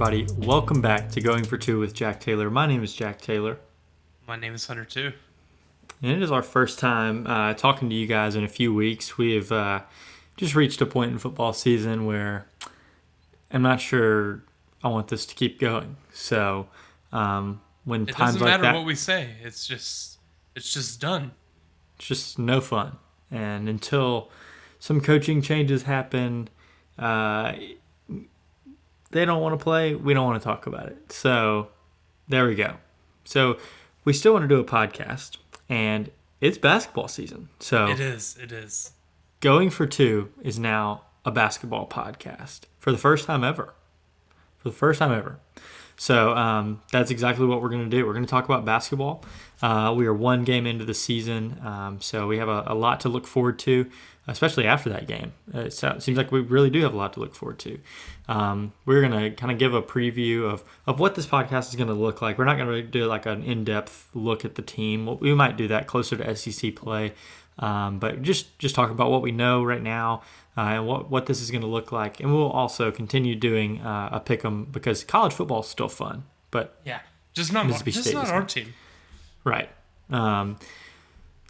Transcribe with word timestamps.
Everybody, 0.00 0.28
welcome 0.46 0.80
back 0.80 1.10
to 1.10 1.20
Going 1.20 1.42
for 1.42 1.58
Two 1.58 1.80
with 1.80 1.92
Jack 1.92 2.20
Taylor. 2.20 2.48
My 2.50 2.66
name 2.68 2.84
is 2.84 2.94
Jack 2.94 3.20
Taylor, 3.20 3.58
My 4.28 4.36
name 4.36 4.54
is 4.54 4.64
Hunter 4.64 4.84
too. 4.84 5.12
and 6.00 6.12
it 6.12 6.22
is 6.22 6.30
our 6.30 6.40
first 6.40 6.78
time 6.78 7.26
uh, 7.26 7.54
talking 7.54 7.88
to 7.90 7.96
you 7.96 8.06
guys 8.06 8.36
in 8.36 8.44
a 8.44 8.48
few 8.48 8.72
weeks. 8.72 9.18
We 9.18 9.34
have 9.34 9.50
uh, 9.50 9.80
just 10.36 10.54
reached 10.54 10.80
a 10.80 10.86
point 10.86 11.10
in 11.10 11.18
football 11.18 11.52
season 11.52 12.06
where 12.06 12.46
I'm 13.50 13.62
not 13.62 13.80
sure 13.80 14.44
I 14.84 14.88
want 14.88 15.08
this 15.08 15.26
to 15.26 15.34
keep 15.34 15.58
going. 15.58 15.96
So, 16.12 16.68
um, 17.10 17.60
when 17.84 18.02
It 18.02 18.12
times 18.12 18.34
doesn't 18.34 18.40
like 18.42 18.50
matter 18.52 18.62
that, 18.62 18.74
what 18.76 18.86
we 18.86 18.94
say. 18.94 19.30
It's 19.42 19.66
just 19.66 20.18
it's 20.54 20.72
just 20.72 21.00
done. 21.00 21.32
it's 21.96 22.06
just 22.06 22.38
no 22.38 22.60
fun. 22.60 22.98
And 23.32 23.68
until 23.68 24.30
some 24.78 25.00
coaching 25.00 25.42
changes 25.42 25.82
happen, 25.82 26.50
uh, 27.00 27.54
they 29.10 29.24
don't 29.24 29.40
want 29.40 29.58
to 29.58 29.62
play. 29.62 29.94
We 29.94 30.14
don't 30.14 30.26
want 30.26 30.40
to 30.40 30.44
talk 30.44 30.66
about 30.66 30.86
it. 30.86 31.12
So 31.12 31.68
there 32.28 32.46
we 32.46 32.54
go. 32.54 32.74
So 33.24 33.58
we 34.04 34.12
still 34.12 34.32
want 34.32 34.44
to 34.44 34.48
do 34.48 34.60
a 34.60 34.64
podcast, 34.64 35.36
and 35.68 36.10
it's 36.40 36.58
basketball 36.58 37.08
season. 37.08 37.48
So 37.60 37.88
It 37.88 38.00
is. 38.00 38.36
It 38.40 38.52
is. 38.52 38.92
going 39.40 39.70
for 39.70 39.86
two 39.86 40.30
is 40.42 40.58
now 40.58 41.02
a 41.24 41.30
basketball 41.30 41.86
podcast 41.86 42.60
for 42.78 42.92
the 42.92 42.98
first 42.98 43.26
time 43.26 43.44
ever. 43.44 43.74
For 44.58 44.70
the 44.70 44.74
first 44.74 44.98
time 44.98 45.12
ever. 45.12 45.38
So 45.98 46.34
um, 46.36 46.80
that's 46.92 47.10
exactly 47.10 47.44
what 47.44 47.60
we're 47.60 47.70
going 47.70 47.90
to 47.90 47.96
do. 47.96 48.06
We're 48.06 48.12
going 48.12 48.24
to 48.24 48.30
talk 48.30 48.44
about 48.44 48.64
basketball. 48.64 49.24
Uh, 49.60 49.92
we 49.96 50.06
are 50.06 50.14
one 50.14 50.44
game 50.44 50.64
into 50.64 50.84
the 50.84 50.94
season, 50.94 51.60
um, 51.64 52.00
so 52.00 52.28
we 52.28 52.38
have 52.38 52.48
a, 52.48 52.62
a 52.68 52.74
lot 52.74 53.00
to 53.00 53.08
look 53.08 53.26
forward 53.26 53.58
to, 53.58 53.90
especially 54.28 54.64
after 54.64 54.88
that 54.90 55.08
game. 55.08 55.32
Uh, 55.52 55.62
It 55.62 55.72
seems 55.72 56.16
like 56.16 56.30
we 56.30 56.38
really 56.38 56.70
do 56.70 56.82
have 56.82 56.94
a 56.94 56.96
lot 56.96 57.14
to 57.14 57.20
look 57.20 57.34
forward 57.34 57.58
to. 57.60 57.80
Um, 58.28 58.72
we're 58.86 59.00
going 59.00 59.20
to 59.20 59.30
kind 59.32 59.50
of 59.50 59.58
give 59.58 59.74
a 59.74 59.82
preview 59.82 60.48
of, 60.48 60.62
of 60.86 61.00
what 61.00 61.16
this 61.16 61.26
podcast 61.26 61.70
is 61.70 61.74
going 61.74 61.88
to 61.88 61.94
look 61.94 62.22
like. 62.22 62.38
We're 62.38 62.44
not 62.44 62.58
going 62.58 62.68
to 62.68 62.82
do 62.82 63.06
like 63.06 63.26
an 63.26 63.42
in 63.42 63.64
depth 63.64 64.08
look 64.14 64.44
at 64.44 64.54
the 64.54 64.62
team. 64.62 65.18
We 65.18 65.34
might 65.34 65.56
do 65.56 65.66
that 65.66 65.88
closer 65.88 66.16
to 66.16 66.36
SEC 66.36 66.76
play. 66.76 67.12
Um, 67.58 67.98
but 67.98 68.22
just 68.22 68.58
just 68.58 68.74
talk 68.74 68.90
about 68.90 69.10
what 69.10 69.22
we 69.22 69.32
know 69.32 69.64
right 69.64 69.82
now 69.82 70.22
uh, 70.56 70.60
and 70.60 70.86
what, 70.86 71.10
what 71.10 71.26
this 71.26 71.40
is 71.40 71.50
going 71.50 71.62
to 71.62 71.66
look 71.68 71.90
like, 71.92 72.20
and 72.20 72.32
we'll 72.32 72.50
also 72.50 72.90
continue 72.90 73.34
doing 73.34 73.80
uh, 73.80 74.10
a 74.12 74.20
pick 74.20 74.44
'em 74.44 74.66
because 74.66 75.04
college 75.04 75.32
football 75.32 75.60
is 75.60 75.66
still 75.68 75.88
fun. 75.88 76.24
But 76.50 76.80
Yeah. 76.84 77.00
Just 77.34 77.52
not 77.52 77.66
Mississippi 77.66 77.90
just 77.92 78.04
State 78.04 78.14
not 78.14 78.28
our 78.28 78.40
not. 78.40 78.48
team. 78.48 78.74
right, 79.44 79.68
um, 80.10 80.56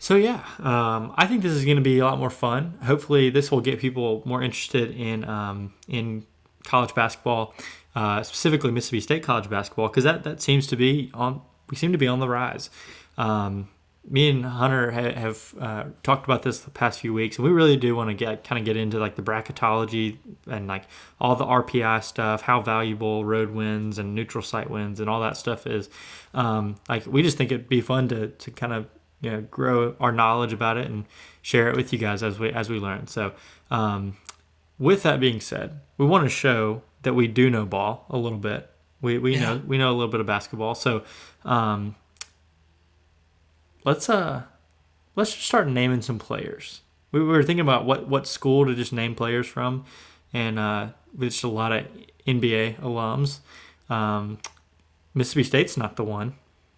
so 0.00 0.16
yeah, 0.16 0.44
um, 0.58 1.12
I 1.16 1.26
think 1.26 1.42
this 1.42 1.52
is 1.52 1.64
going 1.64 1.76
to 1.76 1.82
be 1.82 1.98
a 1.98 2.04
lot 2.04 2.18
more 2.18 2.30
fun. 2.30 2.78
Hopefully, 2.84 3.30
this 3.30 3.50
will 3.50 3.60
get 3.60 3.78
people 3.80 4.22
more 4.24 4.42
interested 4.42 4.90
in 4.94 5.24
um, 5.24 5.72
in 5.88 6.24
college 6.64 6.94
basketball, 6.94 7.54
uh, 7.94 8.22
specifically 8.22 8.70
Mississippi 8.70 9.00
State 9.00 9.22
college 9.22 9.48
basketball, 9.48 9.88
because 9.88 10.04
that 10.04 10.24
that 10.24 10.42
seems 10.42 10.66
to 10.68 10.76
be 10.76 11.10
on. 11.14 11.40
We 11.70 11.76
seem 11.76 11.92
to 11.92 11.98
be 11.98 12.06
on 12.06 12.20
the 12.20 12.28
rise. 12.28 12.70
Um, 13.16 13.68
me 14.10 14.30
and 14.30 14.44
Hunter 14.44 14.90
ha- 14.90 15.12
have 15.20 15.54
uh, 15.60 15.84
talked 16.02 16.24
about 16.24 16.42
this 16.42 16.60
the 16.60 16.70
past 16.70 17.00
few 17.00 17.12
weeks, 17.12 17.36
and 17.36 17.44
we 17.44 17.50
really 17.52 17.76
do 17.76 17.94
want 17.94 18.08
to 18.10 18.14
get 18.14 18.42
kind 18.44 18.58
of 18.58 18.64
get 18.64 18.76
into 18.76 18.98
like 18.98 19.16
the 19.16 19.22
bracketology 19.22 20.16
and 20.46 20.66
like 20.66 20.84
all 21.20 21.36
the 21.36 21.44
RPI 21.44 22.02
stuff, 22.04 22.42
how 22.42 22.60
valuable 22.60 23.24
road 23.24 23.50
wins 23.50 23.98
and 23.98 24.14
neutral 24.14 24.42
site 24.42 24.70
wins 24.70 25.00
and 25.00 25.10
all 25.10 25.20
that 25.20 25.36
stuff 25.36 25.66
is. 25.66 25.90
Um, 26.34 26.76
like 26.88 27.06
we 27.06 27.22
just 27.22 27.36
think 27.36 27.52
it'd 27.52 27.68
be 27.68 27.80
fun 27.80 28.08
to 28.08 28.28
to 28.28 28.50
kind 28.50 28.72
of 28.72 28.86
you 29.20 29.30
know 29.30 29.40
grow 29.42 29.94
our 30.00 30.12
knowledge 30.12 30.52
about 30.52 30.76
it 30.78 30.86
and 30.86 31.04
share 31.42 31.68
it 31.68 31.76
with 31.76 31.92
you 31.92 31.98
guys 31.98 32.22
as 32.22 32.38
we 32.38 32.50
as 32.50 32.70
we 32.70 32.78
learn. 32.78 33.06
So, 33.08 33.32
um, 33.70 34.16
with 34.78 35.02
that 35.02 35.20
being 35.20 35.40
said, 35.40 35.80
we 35.98 36.06
want 36.06 36.24
to 36.24 36.30
show 36.30 36.82
that 37.02 37.14
we 37.14 37.26
do 37.26 37.50
know 37.50 37.66
ball 37.66 38.06
a 38.10 38.16
little 38.16 38.38
bit. 38.38 38.70
We 39.00 39.18
we 39.18 39.34
Yeah. 39.34 39.40
know 39.54 39.62
we 39.66 39.76
know 39.76 39.90
a 39.90 39.96
little 39.96 40.10
bit 40.10 40.20
of 40.20 40.26
basketball. 40.26 40.74
So, 40.74 41.02
um, 41.44 41.94
let's 43.88 44.08
uh 44.08 44.42
let's 45.16 45.32
just 45.34 45.46
start 45.46 45.68
naming 45.68 46.02
some 46.02 46.18
players. 46.18 46.82
We 47.12 47.20
were 47.22 47.42
thinking 47.42 47.60
about 47.68 47.84
what 47.86 48.08
what 48.08 48.26
school 48.26 48.66
to 48.66 48.74
just 48.74 48.92
name 48.92 49.14
players 49.14 49.46
from, 49.46 49.84
and 50.32 50.58
uh, 50.58 50.88
there's 51.14 51.34
just 51.34 51.44
a 51.44 51.48
lot 51.48 51.72
of 51.72 51.86
NBA 52.26 52.80
alums. 52.80 53.38
Um, 53.88 54.38
Mississippi 55.14 55.44
State's 55.44 55.76
not 55.76 55.96
the 55.96 56.04
one, 56.04 56.34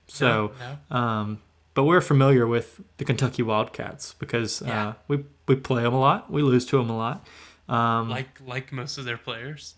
so 0.06 0.53
No, 0.60 0.76
no. 0.91 0.97
um, 0.97 1.43
but 1.75 1.84
we're 1.84 2.00
familiar 2.00 2.47
with 2.47 2.81
the 2.99 3.04
Kentucky 3.04 3.43
Wildcats 3.43 4.15
because 4.19 4.62
Yeah. 4.65 4.88
uh, 4.88 4.93
we 5.09 5.25
we 5.49 5.56
play 5.56 5.82
them 5.82 5.94
a 5.94 5.99
lot. 6.00 6.31
We 6.31 6.43
lose 6.43 6.65
to 6.66 6.78
them 6.78 6.91
a 6.91 6.97
lot. 6.97 7.26
Um, 7.69 8.09
like 8.09 8.41
like 8.47 8.72
most 8.72 8.99
of 8.99 9.04
their 9.04 9.19
players. 9.19 9.75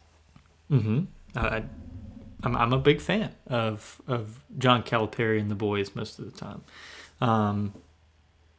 hmm 0.68 1.04
I, 1.34 1.62
I'm, 2.44 2.54
I'm 2.56 2.72
a 2.74 2.78
big 2.78 3.00
fan 3.00 3.34
of 3.46 4.02
of 4.06 4.42
John 4.58 4.82
Calipari 4.82 5.40
and 5.40 5.50
the 5.50 5.54
boys 5.68 5.94
most 5.94 6.18
of 6.18 6.24
the 6.30 6.38
time. 6.46 6.60
Um, 7.22 7.72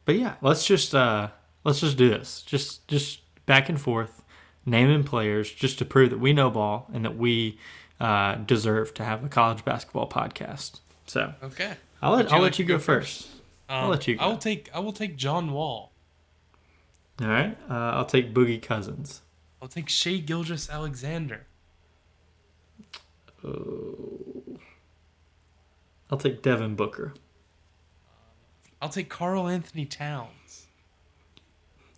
but 0.06 0.16
yeah, 0.16 0.34
let's 0.40 0.64
just 0.66 0.94
uh, 0.94 1.28
let's 1.64 1.80
just 1.80 1.96
do 1.96 2.08
this. 2.08 2.42
Just 2.42 2.88
just 2.88 3.20
back 3.46 3.68
and 3.68 3.80
forth, 3.80 4.22
naming 4.64 5.04
players 5.04 5.50
just 5.52 5.78
to 5.78 5.84
prove 5.84 6.10
that 6.10 6.18
we 6.20 6.32
know 6.32 6.50
ball 6.50 6.88
and 6.92 7.04
that 7.04 7.16
we 7.16 7.58
uh, 8.00 8.36
deserve 8.36 8.94
to 8.94 9.04
have 9.04 9.22
a 9.24 9.28
college 9.28 9.64
basketball 9.64 10.08
podcast. 10.08 10.80
So 11.06 11.34
Okay. 11.42 11.74
I'll 12.00 12.12
let 12.12 12.26
you 12.30 12.36
I'll 12.36 12.40
like 12.42 12.52
let 12.52 12.58
you 12.58 12.64
go 12.64 12.74
go 12.76 12.80
first. 12.80 13.28
I'll 13.68 13.84
Um, 13.84 13.90
let 13.90 14.06
you 14.08 14.16
I 14.18 14.26
will 14.26 14.38
take 14.38 14.70
I 14.74 14.78
will 14.78 14.92
take 14.92 15.16
John 15.16 15.52
Wall. 15.52 15.92
All 17.20 17.28
right, 17.28 17.56
uh, 17.70 17.74
I'll 17.74 18.06
take 18.06 18.34
Boogie 18.34 18.60
Cousins. 18.60 19.20
I'll 19.62 19.68
take 19.68 19.88
Shai 19.88 20.16
Gilgeous 20.16 20.68
Alexander. 20.68 21.46
Oh. 23.44 24.58
I'll 26.10 26.18
take 26.18 26.42
Devin 26.42 26.74
Booker. 26.76 27.14
I'll 28.84 28.90
take 28.90 29.08
Karl 29.08 29.48
Anthony 29.48 29.86
Towns. 29.86 30.66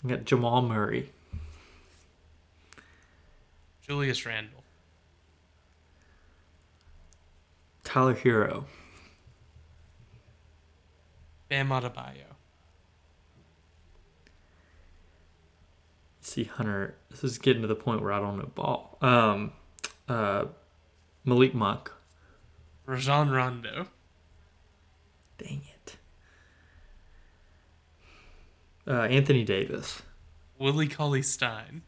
I 0.05 0.09
got 0.09 0.25
Jamal 0.25 0.63
Murray. 0.63 1.11
Julius 3.85 4.25
Randle. 4.25 4.63
Tyler 7.83 8.15
Herro. 8.15 8.67
Bam 11.49 11.71
Adebayo. 11.71 12.37
see 16.21 16.45
Hunter. 16.45 16.95
This 17.11 17.25
is 17.25 17.39
getting 17.39 17.63
to 17.63 17.69
the 17.69 17.75
point 17.75 18.01
where 18.01 18.13
I 18.13 18.21
don't 18.21 18.39
know 18.39 18.47
ball. 18.55 18.97
Um, 19.03 19.51
uh, 20.09 20.45
Malik 21.25 21.53
Monk. 21.53 21.91
Rajon 22.85 23.31
Rondo. 23.31 23.89
Dang 25.37 25.63
it. 25.69 25.76
Uh, 28.87 29.03
Anthony 29.03 29.45
Davis. 29.45 30.03
Willie 30.59 30.87
Cauley 30.89 31.23
Stein. 31.23 31.83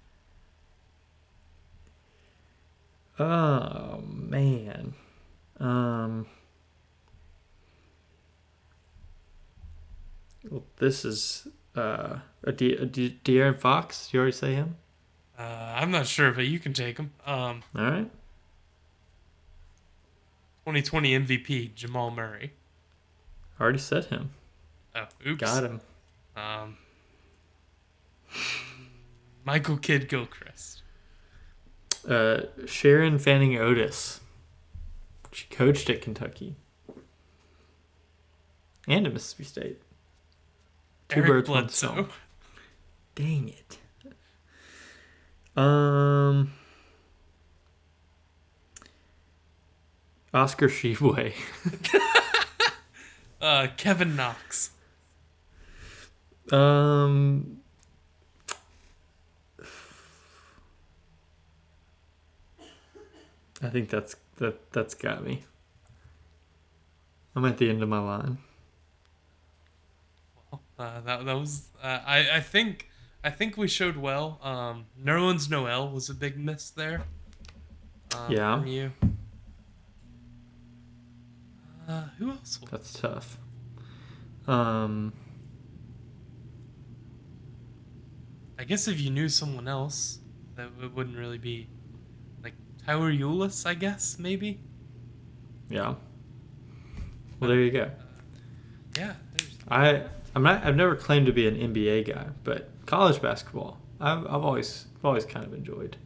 Oh 3.18 4.02
man. 4.06 4.94
Um. 5.58 6.26
Well, 10.48 10.64
this 10.76 11.04
is 11.04 11.48
uh 11.76 12.18
a, 12.44 12.52
De- 12.52 12.76
a 12.76 12.86
De- 12.86 13.18
De'Aaron 13.24 13.58
Fox. 13.58 14.06
Did 14.06 14.14
you 14.14 14.20
already 14.20 14.32
say 14.36 14.54
him? 14.54 14.76
Uh, 15.38 15.74
I'm 15.76 15.90
not 15.90 16.06
sure, 16.06 16.32
but 16.32 16.46
you 16.46 16.58
can 16.58 16.72
take 16.72 16.98
him. 16.98 17.12
Um, 17.24 17.62
All 17.76 17.84
right. 17.84 18.10
2020 20.66 21.20
MVP 21.20 21.74
Jamal 21.74 22.10
Murray. 22.10 22.52
I 23.58 23.62
already 23.62 23.78
said 23.78 24.06
him. 24.06 24.30
Oh, 24.96 25.06
oops. 25.26 25.40
Got 25.40 25.64
him. 25.64 25.80
Um, 26.36 26.76
Michael 29.48 29.78
Kidd 29.78 30.10
Gilchrist. 30.10 30.82
Uh, 32.06 32.40
Sharon 32.66 33.18
Fanning 33.18 33.56
Otis. 33.56 34.20
She 35.32 35.46
coached 35.46 35.88
at 35.88 36.02
Kentucky 36.02 36.54
and 38.86 39.06
at 39.06 39.12
Mississippi 39.14 39.44
State. 39.44 39.82
Two 41.08 41.20
Eric 41.20 41.28
birds, 41.30 41.48
one 41.48 41.62
Bledsoe. 41.64 41.92
stone. 41.92 42.08
Dang 43.14 43.48
it. 43.48 43.78
Um, 45.56 46.52
Oscar 50.34 50.68
Tshiebwe. 50.68 51.32
Uh, 53.40 53.68
Kevin 53.76 54.16
Knox. 54.16 54.70
Um, 56.50 57.60
I 63.62 63.68
think 63.70 63.88
that's 63.90 64.16
that. 64.36 64.72
That's 64.72 64.94
got 64.94 65.24
me. 65.24 65.42
I'm 67.34 67.44
at 67.44 67.58
the 67.58 67.68
end 67.70 67.82
of 67.82 67.88
my 67.88 67.98
line. 67.98 68.38
Uh, 70.78 71.00
that 71.00 71.24
that 71.24 71.34
was 71.34 71.68
uh, 71.82 72.00
I 72.06 72.36
I 72.36 72.40
think 72.40 72.88
I 73.24 73.30
think 73.30 73.56
we 73.56 73.66
showed 73.66 73.96
well. 73.96 74.38
Um, 74.42 74.86
Nerlens 75.02 75.50
Noel 75.50 75.90
was 75.90 76.08
a 76.08 76.14
big 76.14 76.38
miss 76.38 76.70
there. 76.70 77.02
Um, 78.14 78.30
Yeah. 78.32 78.58
From 78.60 78.66
you. 78.68 78.92
Uh, 81.88 82.02
who 82.18 82.30
else? 82.30 82.60
will- 82.60 82.68
That's 82.68 82.92
tough. 82.92 83.38
Um, 84.46 85.12
I 88.58 88.64
guess 88.64 88.88
if 88.88 89.00
you 89.00 89.10
knew 89.10 89.28
someone 89.28 89.68
else, 89.68 90.18
that 90.56 90.68
it 90.82 90.92
wouldn't 90.94 91.16
really 91.16 91.38
be 91.38 91.68
Eulis. 92.96 93.66
I 93.66 93.74
guess 93.74 94.18
maybe. 94.18 94.60
yeah. 95.68 95.94
Well, 97.40 97.48
there 97.50 97.60
you 97.60 97.70
go. 97.70 97.90
Yeah. 98.96 99.14
there's- 99.36 99.54
I 99.68 100.04
I'm 100.34 100.42
not 100.42 100.64
I've 100.64 100.76
never 100.76 100.96
claimed 100.96 101.26
to 101.26 101.32
be 101.32 101.46
an 101.46 101.54
NBA 101.56 102.12
guy, 102.12 102.26
but 102.44 102.70
college 102.86 103.20
basketball 103.22 103.78
I've 104.00 104.24
I've 104.26 104.44
always 104.44 104.86
I've 104.96 105.04
always 105.04 105.24
kind 105.24 105.44
of 105.46 105.52
enjoyed. 105.54 105.96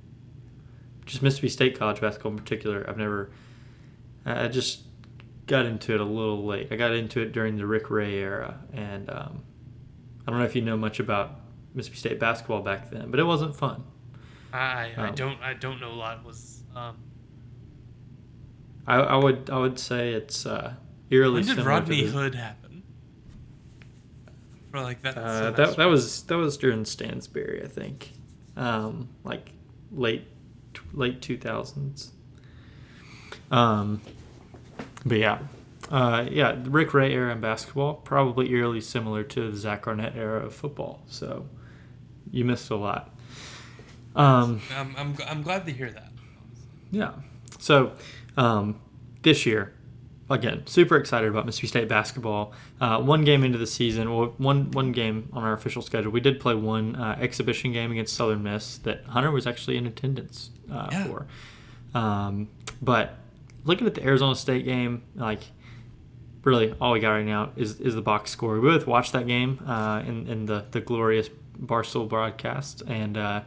Just 1.06 1.22
Mississippi 1.22 1.48
State 1.48 1.78
college 1.78 2.00
basketball 2.00 2.32
in 2.32 2.38
particular, 2.38 2.84
I've 2.88 2.96
never. 2.98 3.30
I 4.24 4.44
I 4.44 4.48
just 4.48 4.82
got 5.46 5.66
into 5.66 5.94
it 5.94 6.00
a 6.00 6.04
little 6.04 6.44
late. 6.44 6.68
I 6.70 6.76
got 6.76 6.92
into 6.92 7.20
it 7.20 7.32
during 7.32 7.56
the 7.56 7.66
Rick 7.66 7.90
Ray 7.90 8.14
era, 8.14 8.60
and 8.72 9.10
um, 9.10 9.42
I 10.26 10.30
don't 10.30 10.38
know 10.38 10.44
if 10.46 10.54
you 10.54 10.62
know 10.62 10.76
much 10.76 11.00
about 11.00 11.40
Mississippi 11.74 11.98
State 11.98 12.20
basketball 12.20 12.62
back 12.62 12.90
then, 12.90 13.10
but 13.10 13.18
it 13.18 13.24
wasn't 13.24 13.56
fun. 13.56 13.82
I 14.52 14.92
I 14.96 15.08
Oh. 15.08 15.12
don't 15.12 15.40
I 15.40 15.54
don't 15.54 15.80
know 15.80 15.90
a 15.90 15.94
lot. 15.94 16.24
Was 16.24 16.61
um. 16.74 16.96
I, 18.86 18.96
I 18.96 19.16
would 19.16 19.48
I 19.50 19.58
would 19.58 19.78
say 19.78 20.12
it's 20.12 20.44
uh, 20.44 20.74
eerily 21.10 21.34
When 21.34 21.42
did 21.44 21.48
similar 21.56 21.68
Rodney 21.68 22.04
Hood 22.04 22.34
happen? 22.34 22.82
For 24.70 24.80
like 24.80 25.02
that. 25.02 25.16
Uh, 25.16 25.50
that 25.52 25.76
that 25.76 25.86
was 25.86 26.22
that 26.24 26.36
was 26.36 26.56
during 26.56 26.84
Stansbury, 26.84 27.62
I 27.62 27.68
think, 27.68 28.12
um, 28.56 29.08
like 29.22 29.52
late 29.92 30.26
late 30.92 31.22
two 31.22 31.36
thousands. 31.36 32.12
Um, 33.50 34.00
but 35.04 35.18
yeah, 35.18 35.38
uh, 35.90 36.26
yeah, 36.30 36.52
the 36.52 36.70
Rick 36.70 36.94
Ray 36.94 37.12
era 37.12 37.32
in 37.32 37.40
basketball 37.40 37.94
probably 37.94 38.50
eerily 38.50 38.80
similar 38.80 39.22
to 39.24 39.50
the 39.50 39.56
Zach 39.56 39.86
Arnett 39.86 40.16
era 40.16 40.46
of 40.46 40.54
football. 40.54 41.02
So 41.06 41.46
you 42.30 42.44
missed 42.44 42.70
a 42.70 42.76
lot. 42.76 43.14
Um, 44.16 44.60
I'm, 44.74 44.94
I'm 44.96 45.16
I'm 45.26 45.42
glad 45.42 45.66
to 45.66 45.72
hear 45.72 45.90
that. 45.90 46.11
Yeah. 46.92 47.12
So 47.58 47.92
um, 48.36 48.80
this 49.22 49.44
year, 49.46 49.72
again, 50.30 50.66
super 50.66 50.96
excited 50.96 51.28
about 51.28 51.44
Mississippi 51.46 51.66
State 51.68 51.88
basketball. 51.88 52.52
Uh, 52.80 53.00
one 53.00 53.24
game 53.24 53.42
into 53.44 53.58
the 53.58 53.66
season, 53.66 54.14
well, 54.14 54.34
one 54.38 54.70
one 54.70 54.92
game 54.92 55.28
on 55.32 55.42
our 55.42 55.52
official 55.52 55.82
schedule. 55.82 56.12
We 56.12 56.20
did 56.20 56.38
play 56.38 56.54
one 56.54 56.94
uh, 56.96 57.18
exhibition 57.20 57.72
game 57.72 57.90
against 57.92 58.14
Southern 58.14 58.42
Miss 58.44 58.78
that 58.78 59.04
Hunter 59.06 59.30
was 59.30 59.46
actually 59.46 59.76
in 59.76 59.86
attendance 59.86 60.50
uh, 60.70 60.88
Yeah. 60.92 61.04
for. 61.06 61.26
Um, 61.94 62.48
but 62.80 63.16
looking 63.64 63.86
at 63.86 63.94
the 63.94 64.02
Arizona 64.04 64.34
State 64.34 64.64
game, 64.64 65.02
like 65.14 65.40
really 66.44 66.74
all 66.80 66.92
we 66.92 67.00
got 67.00 67.10
right 67.12 67.24
now 67.26 67.52
is, 67.56 67.78
is 67.80 67.94
the 67.94 68.02
box 68.02 68.30
score. 68.30 68.58
We 68.58 68.68
both 68.68 68.86
watched 68.86 69.12
that 69.12 69.26
game 69.26 69.60
uh, 69.66 70.02
in, 70.06 70.26
in 70.26 70.46
the, 70.46 70.64
the 70.72 70.80
glorious 70.80 71.28
Barstool 71.60 72.08
broadcast. 72.08 72.82
And 72.88 73.16
uh, 73.16 73.42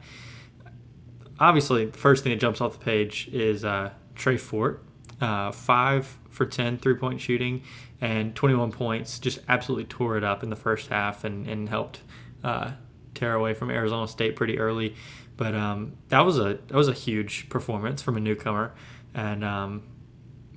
obviously, 1.40 1.86
the 1.86 1.98
first 1.98 2.24
thing 2.24 2.32
that 2.32 2.40
jumps 2.40 2.62
off 2.62 2.80
the 2.80 2.86
page 2.86 3.30
is 3.32 3.64
uh, 3.66 3.92
Trey 4.16 4.38
Fort. 4.38 4.82
Uh, 5.22 5.50
five 5.50 6.18
for 6.30 6.46
10 6.46 6.78
three 6.78 6.96
point 6.96 7.22
shooting 7.22 7.64
and 8.02 8.36
21 8.36 8.74
points. 8.74 9.18
Just 9.18 9.40
absolutely 9.48 9.86
tore 9.86 10.18
it 10.18 10.26
up 10.26 10.44
in 10.44 10.50
the 10.50 10.58
first 10.58 10.90
half 10.90 11.24
and, 11.24 11.48
and 11.48 11.70
helped 11.70 12.02
uh, 12.44 12.72
tear 13.14 13.34
away 13.34 13.54
from 13.54 13.72
Arizona 13.72 14.08
State 14.08 14.36
pretty 14.36 14.60
early. 14.60 14.96
But 15.38 15.56
um, 15.56 15.94
that 16.10 16.22
was 16.22 16.38
a 16.38 16.60
that 16.68 16.74
was 16.74 16.88
a 16.88 16.94
huge 16.94 17.50
performance 17.50 18.02
from 18.02 18.16
a 18.18 18.20
newcomer, 18.20 18.74
and 19.14 19.44
um, 19.44 19.84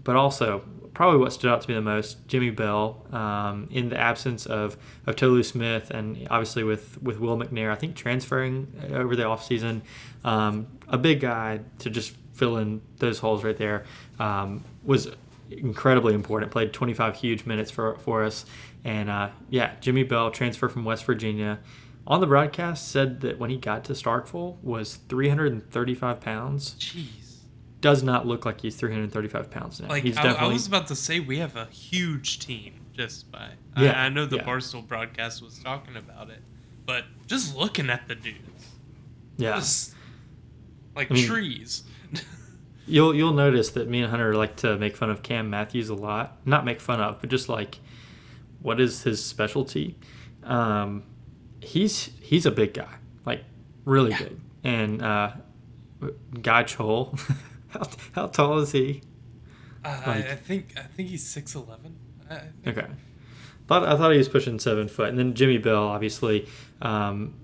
but 0.05 0.17
also 0.17 0.65
probably 0.99 1.21
what 1.21 1.33
stood 1.33 1.49
out 1.49 1.61
to 1.61 1.69
me 1.69 1.77
the 1.77 1.81
most, 1.81 2.27
Jimmy 2.27 2.51
Bell, 2.51 3.07
um, 3.13 3.69
in 3.71 3.89
the 3.89 3.97
absence 3.97 4.47
of, 4.47 4.77
of 5.07 5.15
Tolu 5.15 5.45
Smith 5.45 5.93
and 5.93 6.27
obviously 6.29 6.65
with, 6.65 7.01
with 7.01 7.21
Will 7.21 7.39
McNair, 7.39 7.71
I 7.71 7.77
think 7.77 7.95
transferring 7.95 8.67
over 8.93 9.15
the 9.15 9.23
offseason, 9.23 9.83
um, 10.25 10.67
a 10.89 10.99
big 10.99 11.21
guy 11.21 11.61
to 11.79 11.89
just 11.89 12.17
fill 12.35 12.57
in 12.57 12.83
those 12.97 13.21
holes 13.21 13.45
right 13.45 13.57
there 13.57 13.85
um, 14.19 14.65
was 14.83 15.13
incredibly 15.53 16.15
important. 16.15 16.51
Played 16.51 16.73
25 16.73 17.15
huge 17.15 17.47
minutes 17.47 17.71
for, 17.71 17.97
for 17.99 18.25
us. 18.25 18.45
And 18.83 19.09
uh, 19.09 19.29
yeah, 19.51 19.77
Jimmy 19.81 20.03
Bell, 20.03 20.33
transfer 20.33 20.69
from 20.69 20.85
West 20.85 21.05
Virginia. 21.05 21.61
On 22.09 22.21
the 22.21 22.27
broadcast, 22.27 22.91
said 22.91 23.21
that 23.21 23.39
when 23.39 23.51
he 23.51 23.57
got 23.57 23.85
to 23.85 23.93
Starkville 23.93 24.61
was 24.65 24.97
335 25.09 26.21
pounds. 26.21 26.75
Jeez. 26.75 27.28
Does 27.81 28.03
not 28.03 28.27
look 28.27 28.45
like 28.45 28.61
he's 28.61 28.75
335 28.77 29.51
pounds 29.51 29.81
now. 29.81 29.89
Like 29.89 30.03
he's 30.03 30.17
I, 30.17 30.23
definitely 30.25 30.51
I 30.51 30.53
was 30.53 30.67
about 30.67 30.87
to 30.89 30.97
say, 30.97 31.21
we 31.21 31.39
have 31.39 31.57
a 31.57 31.67
huge 31.67 32.39
team. 32.41 32.75
Just 32.93 33.31
by 33.31 33.51
Yeah, 33.77 33.93
I, 33.93 34.07
I 34.07 34.09
know 34.09 34.27
the 34.27 34.39
yeah. 34.39 34.45
Barstool 34.45 34.85
broadcast 34.87 35.41
was 35.41 35.61
talking 35.61 35.97
about 35.97 36.31
it, 36.31 36.43
but 36.85 37.05
just 37.29 37.57
looking 37.57 37.89
at 37.91 38.09
the 38.09 38.17
dudes, 38.17 38.67
yeah. 39.37 39.55
just 39.55 39.95
like 40.97 41.09
I 41.11 41.15
mean- 41.15 41.25
trees. 41.27 41.85
You'll 42.91 43.15
you'll 43.15 43.35
notice 43.35 43.69
that 43.73 43.87
me 43.87 44.01
and 44.01 44.09
Hunter 44.11 44.35
like 44.35 44.57
to 44.57 44.79
make 44.79 44.97
fun 44.97 45.11
of 45.11 45.23
Cam 45.23 45.51
Matthews 45.51 45.91
a 45.91 45.95
lot. 45.95 46.39
Not 46.47 46.65
make 46.65 46.81
fun 46.81 47.03
of, 47.03 47.21
but 47.21 47.29
just 47.29 47.49
like 47.51 47.79
what 48.63 48.81
is 48.81 49.03
his 49.03 49.23
specialty? 49.23 49.97
Um, 50.43 51.03
he's 51.61 52.11
he's 52.21 52.47
a 52.47 52.51
big 52.51 52.73
guy, 52.73 52.95
like 53.27 53.45
really 53.85 54.11
Yeah. 54.13 54.19
big. 54.23 54.41
And 54.65 55.03
uh, 55.03 55.33
Guy 56.41 56.65
Chol, 56.65 57.21
how, 57.69 57.89
how 58.13 58.27
tall 58.27 58.59
is 58.59 58.73
he? 58.73 59.03
Uh, 59.85 60.01
Like- 60.07 60.29
I, 60.29 60.33
I 60.33 60.37
think 60.37 60.75
I 60.77 60.83
think 60.83 61.09
he's 61.09 61.27
six 61.27 61.55
eleven. 61.55 61.97
Okay. 62.67 62.87
Thought 63.67 63.85
I 63.85 63.97
thought 63.97 64.11
he 64.13 64.19
was 64.19 64.29
pushing 64.29 64.59
seven 64.59 64.89
foot, 64.89 65.09
and 65.11 65.19
then 65.19 65.35
Jimmy 65.35 65.59
Bell, 65.59 65.89
obviously, 65.89 66.47
um, 66.83 67.35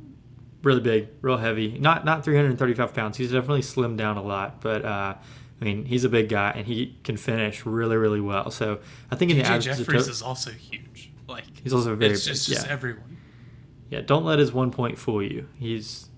really 0.62 0.80
big, 0.80 1.08
real 1.22 1.36
heavy. 1.36 1.78
Not 1.78 2.04
not 2.04 2.24
335 2.24 2.94
pounds. 2.94 3.16
He's 3.18 3.32
definitely 3.32 3.60
slimmed 3.62 3.96
down 3.98 4.16
a 4.16 4.22
lot, 4.22 4.60
but 4.60 4.84
uh, 4.84 5.14
I 5.60 5.64
mean, 5.64 5.84
he's 5.84 6.04
a 6.04 6.08
big 6.08 6.28
guy, 6.28 6.52
and 6.56 6.66
he 6.66 6.96
can 7.04 7.16
finish 7.16 7.64
really, 7.66 7.96
really 7.96 8.20
well. 8.20 8.50
So 8.50 8.80
I 9.10 9.16
think 9.16 9.30
in 9.30 9.38
the 9.38 9.44
Jeffries 9.44 10.04
To- 10.06 10.10
is 10.10 10.22
also 10.22 10.50
huge. 10.50 11.10
Like 11.28 11.44
he's 11.62 11.72
also 11.72 11.94
very 11.94 12.12
it's 12.12 12.24
big. 12.24 12.34
just, 12.34 12.48
yeah. 12.48 12.54
just 12.56 12.68
everyone. 12.68 13.16
yeah, 13.90 14.00
don't 14.02 14.24
let 14.24 14.38
his 14.38 14.52
one 14.52 14.70
point 14.70 14.98
fool 14.98 15.22
you. 15.22 15.48
He's 15.58 16.08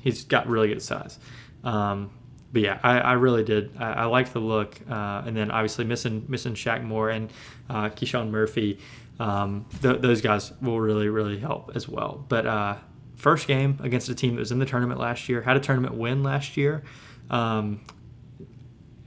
he's 0.00 0.24
got 0.24 0.46
really 0.48 0.68
good 0.68 0.82
size. 0.82 1.18
Um, 1.64 2.10
but 2.52 2.62
yeah, 2.62 2.78
I, 2.82 2.98
I 2.98 3.12
really 3.14 3.44
did. 3.44 3.76
I, 3.78 3.92
I 3.92 4.04
liked 4.04 4.32
the 4.32 4.40
look, 4.40 4.80
uh, 4.88 5.22
and 5.26 5.36
then 5.36 5.50
obviously 5.50 5.84
missing 5.84 6.24
missing 6.28 6.54
Shaq 6.54 6.82
Moore 6.82 7.10
and 7.10 7.30
uh, 7.68 7.90
Keyshawn 7.90 8.30
Murphy. 8.30 8.78
Um, 9.18 9.66
th- 9.82 10.00
those 10.00 10.20
guys 10.20 10.52
will 10.60 10.80
really 10.80 11.08
really 11.08 11.38
help 11.38 11.72
as 11.74 11.88
well. 11.88 12.24
But 12.28 12.46
uh, 12.46 12.76
first 13.16 13.46
game 13.46 13.78
against 13.82 14.08
a 14.08 14.14
team 14.14 14.34
that 14.34 14.40
was 14.40 14.52
in 14.52 14.58
the 14.58 14.66
tournament 14.66 15.00
last 15.00 15.28
year, 15.28 15.42
had 15.42 15.56
a 15.56 15.60
tournament 15.60 15.94
win 15.94 16.22
last 16.22 16.56
year. 16.56 16.82
Um, 17.30 17.80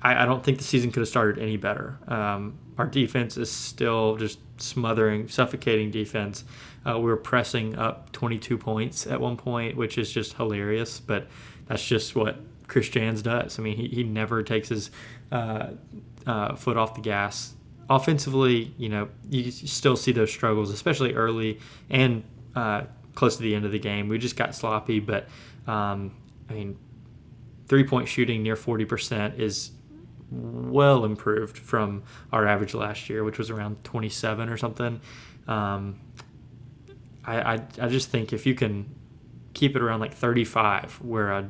I, 0.02 0.24
I 0.24 0.26
don't 0.26 0.44
think 0.44 0.58
the 0.58 0.64
season 0.64 0.92
could 0.92 1.02
have 1.02 1.10
started 1.10 1.42
any 1.42 1.58
better. 1.58 2.00
Um, 2.08 2.58
our 2.78 2.88
defense 2.88 3.38
is 3.38 3.52
still 3.52 4.16
just 4.16 4.40
smothering, 4.58 5.28
suffocating 5.28 5.92
defense. 5.92 6.44
Uh, 6.86 6.98
we 6.98 7.06
were 7.06 7.18
pressing 7.18 7.76
up 7.76 8.12
22 8.12 8.58
points 8.58 9.06
at 9.06 9.20
one 9.20 9.38
point, 9.38 9.76
which 9.76 9.98
is 9.98 10.12
just 10.12 10.34
hilarious. 10.34 11.00
But 11.00 11.28
that's 11.68 11.86
just 11.86 12.16
what 12.16 12.40
Chris 12.70 12.88
Jans 12.88 13.22
does. 13.22 13.60
I 13.60 13.62
mean, 13.62 13.76
he, 13.76 13.88
he 13.90 14.04
never 14.04 14.42
takes 14.44 14.70
his 14.70 14.92
uh, 15.32 15.72
uh, 16.26 16.56
foot 16.56 16.78
off 16.78 16.96
the 16.96 17.02
gas. 17.02 17.54
Offensively, 17.90 18.74
you 18.78 18.88
know, 18.88 19.10
you, 19.30 19.52
still 19.52 19.98
see 19.98 20.12
those 20.12 20.32
struggles, 20.32 20.70
especially 20.70 21.16
early 21.16 21.60
and 21.90 22.24
uh, 22.56 22.84
close 23.16 23.36
to 23.38 23.42
the 23.42 23.56
end 23.56 23.66
of 23.66 23.72
the 23.72 23.80
game. 23.80 24.08
We 24.08 24.20
just 24.20 24.38
got 24.38 24.56
sloppy, 24.56 25.00
but 25.00 25.28
um, 25.68 26.16
I 26.50 26.54
mean, 26.54 26.78
three 27.68 27.84
point 27.84 28.08
shooting 28.08 28.44
near 28.44 28.56
40% 28.56 29.40
is 29.40 29.72
well 30.32 31.04
improved 31.04 31.58
from 31.58 32.04
our 32.32 32.48
average 32.48 32.76
last 32.76 33.10
year, 33.10 33.24
which 33.24 33.40
was 33.40 33.50
around 33.50 33.84
27 33.84 34.50
or 34.50 34.58
something. 34.58 35.02
Um, 35.48 36.00
I, 37.26 37.54
I, 37.54 37.54
I 37.82 37.88
just 37.88 38.10
think 38.10 38.32
if 38.32 38.46
you 38.46 38.54
can 38.54 38.94
keep 39.56 39.76
it 39.76 39.82
around 39.82 40.00
like 40.00 40.14
35, 40.14 41.02
we're 41.02 41.32
a 41.32 41.50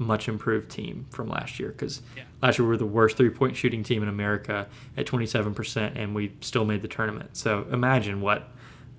much 0.00 0.28
improved 0.28 0.70
team 0.70 1.06
from 1.10 1.28
last 1.28 1.60
year 1.60 1.68
because 1.68 2.00
Yeah. 2.16 2.22
last 2.42 2.58
year 2.58 2.64
we 2.66 2.70
were 2.70 2.76
the 2.78 2.86
worst 2.86 3.16
three 3.16 3.28
point 3.30 3.54
shooting 3.56 3.82
team 3.84 4.02
in 4.02 4.08
America 4.08 4.66
at 4.96 5.06
27%, 5.06 5.92
and 5.94 6.14
we 6.14 6.32
still 6.40 6.64
made 6.64 6.80
the 6.82 6.88
tournament. 6.88 7.36
So 7.36 7.66
imagine 7.70 8.20
what 8.22 8.48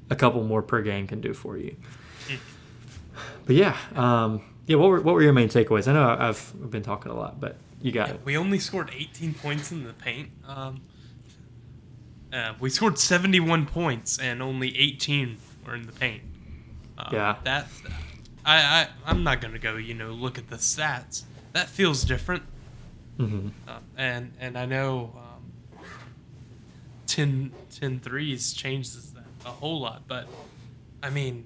a 0.10 0.16
couple 0.16 0.44
more 0.44 0.62
per 0.62 0.82
game 0.82 1.08
can 1.08 1.20
do 1.20 1.34
for 1.34 1.58
you. 1.58 1.76
But 3.46 3.56
yeah, 3.56 3.76
um, 3.96 4.42
yeah. 4.68 4.78
What 4.78 4.90
were 4.90 5.02
what 5.02 5.16
were 5.16 5.22
your 5.24 5.34
main 5.34 5.50
takeaways? 5.50 5.88
I 5.88 5.94
know 5.94 6.16
I've 6.18 6.54
been 6.72 6.84
talking 6.84 7.12
a 7.12 7.16
lot, 7.16 7.40
but 7.40 7.58
you 7.82 7.92
got 7.92 8.08
Yeah, 8.10 8.14
it. 8.16 8.22
we 8.24 8.38
only 8.38 8.60
scored 8.60 8.92
18 8.96 9.34
points 9.34 9.72
in 9.72 9.84
the 9.84 9.94
paint. 9.94 10.30
Um, 10.48 10.82
uh, 12.32 12.54
we 12.60 12.70
scored 12.70 12.98
71 13.00 13.66
points 13.66 14.20
and 14.20 14.42
only 14.42 14.78
18 14.78 15.38
were 15.66 15.76
in 15.76 15.86
the 15.88 15.92
paint. 15.92 16.22
Uh, 16.98 17.10
Yeah. 17.12 17.36
That 17.44 17.68
I 18.46 18.58
I 18.58 18.88
I'm 19.06 19.24
not 19.24 19.42
gonna 19.42 19.60
go. 19.60 19.76
You 19.78 19.94
know, 19.94 20.12
look 20.12 20.38
at 20.38 20.50
the 20.50 20.56
stats. 20.58 21.24
That 21.54 21.68
feels 21.70 22.04
different. 22.04 22.44
hmm 23.18 23.50
Uh, 23.68 23.80
and 23.98 24.34
and 24.40 24.58
I 24.58 24.66
know 24.66 25.14
um, 25.18 25.52
10, 27.08 27.52
10 27.72 28.00
threes 28.00 28.54
changes 28.54 29.12
that 29.14 29.24
a 29.46 29.50
whole 29.50 29.80
lot. 29.82 30.04
But 30.08 30.28
I 31.04 31.10
mean, 31.10 31.46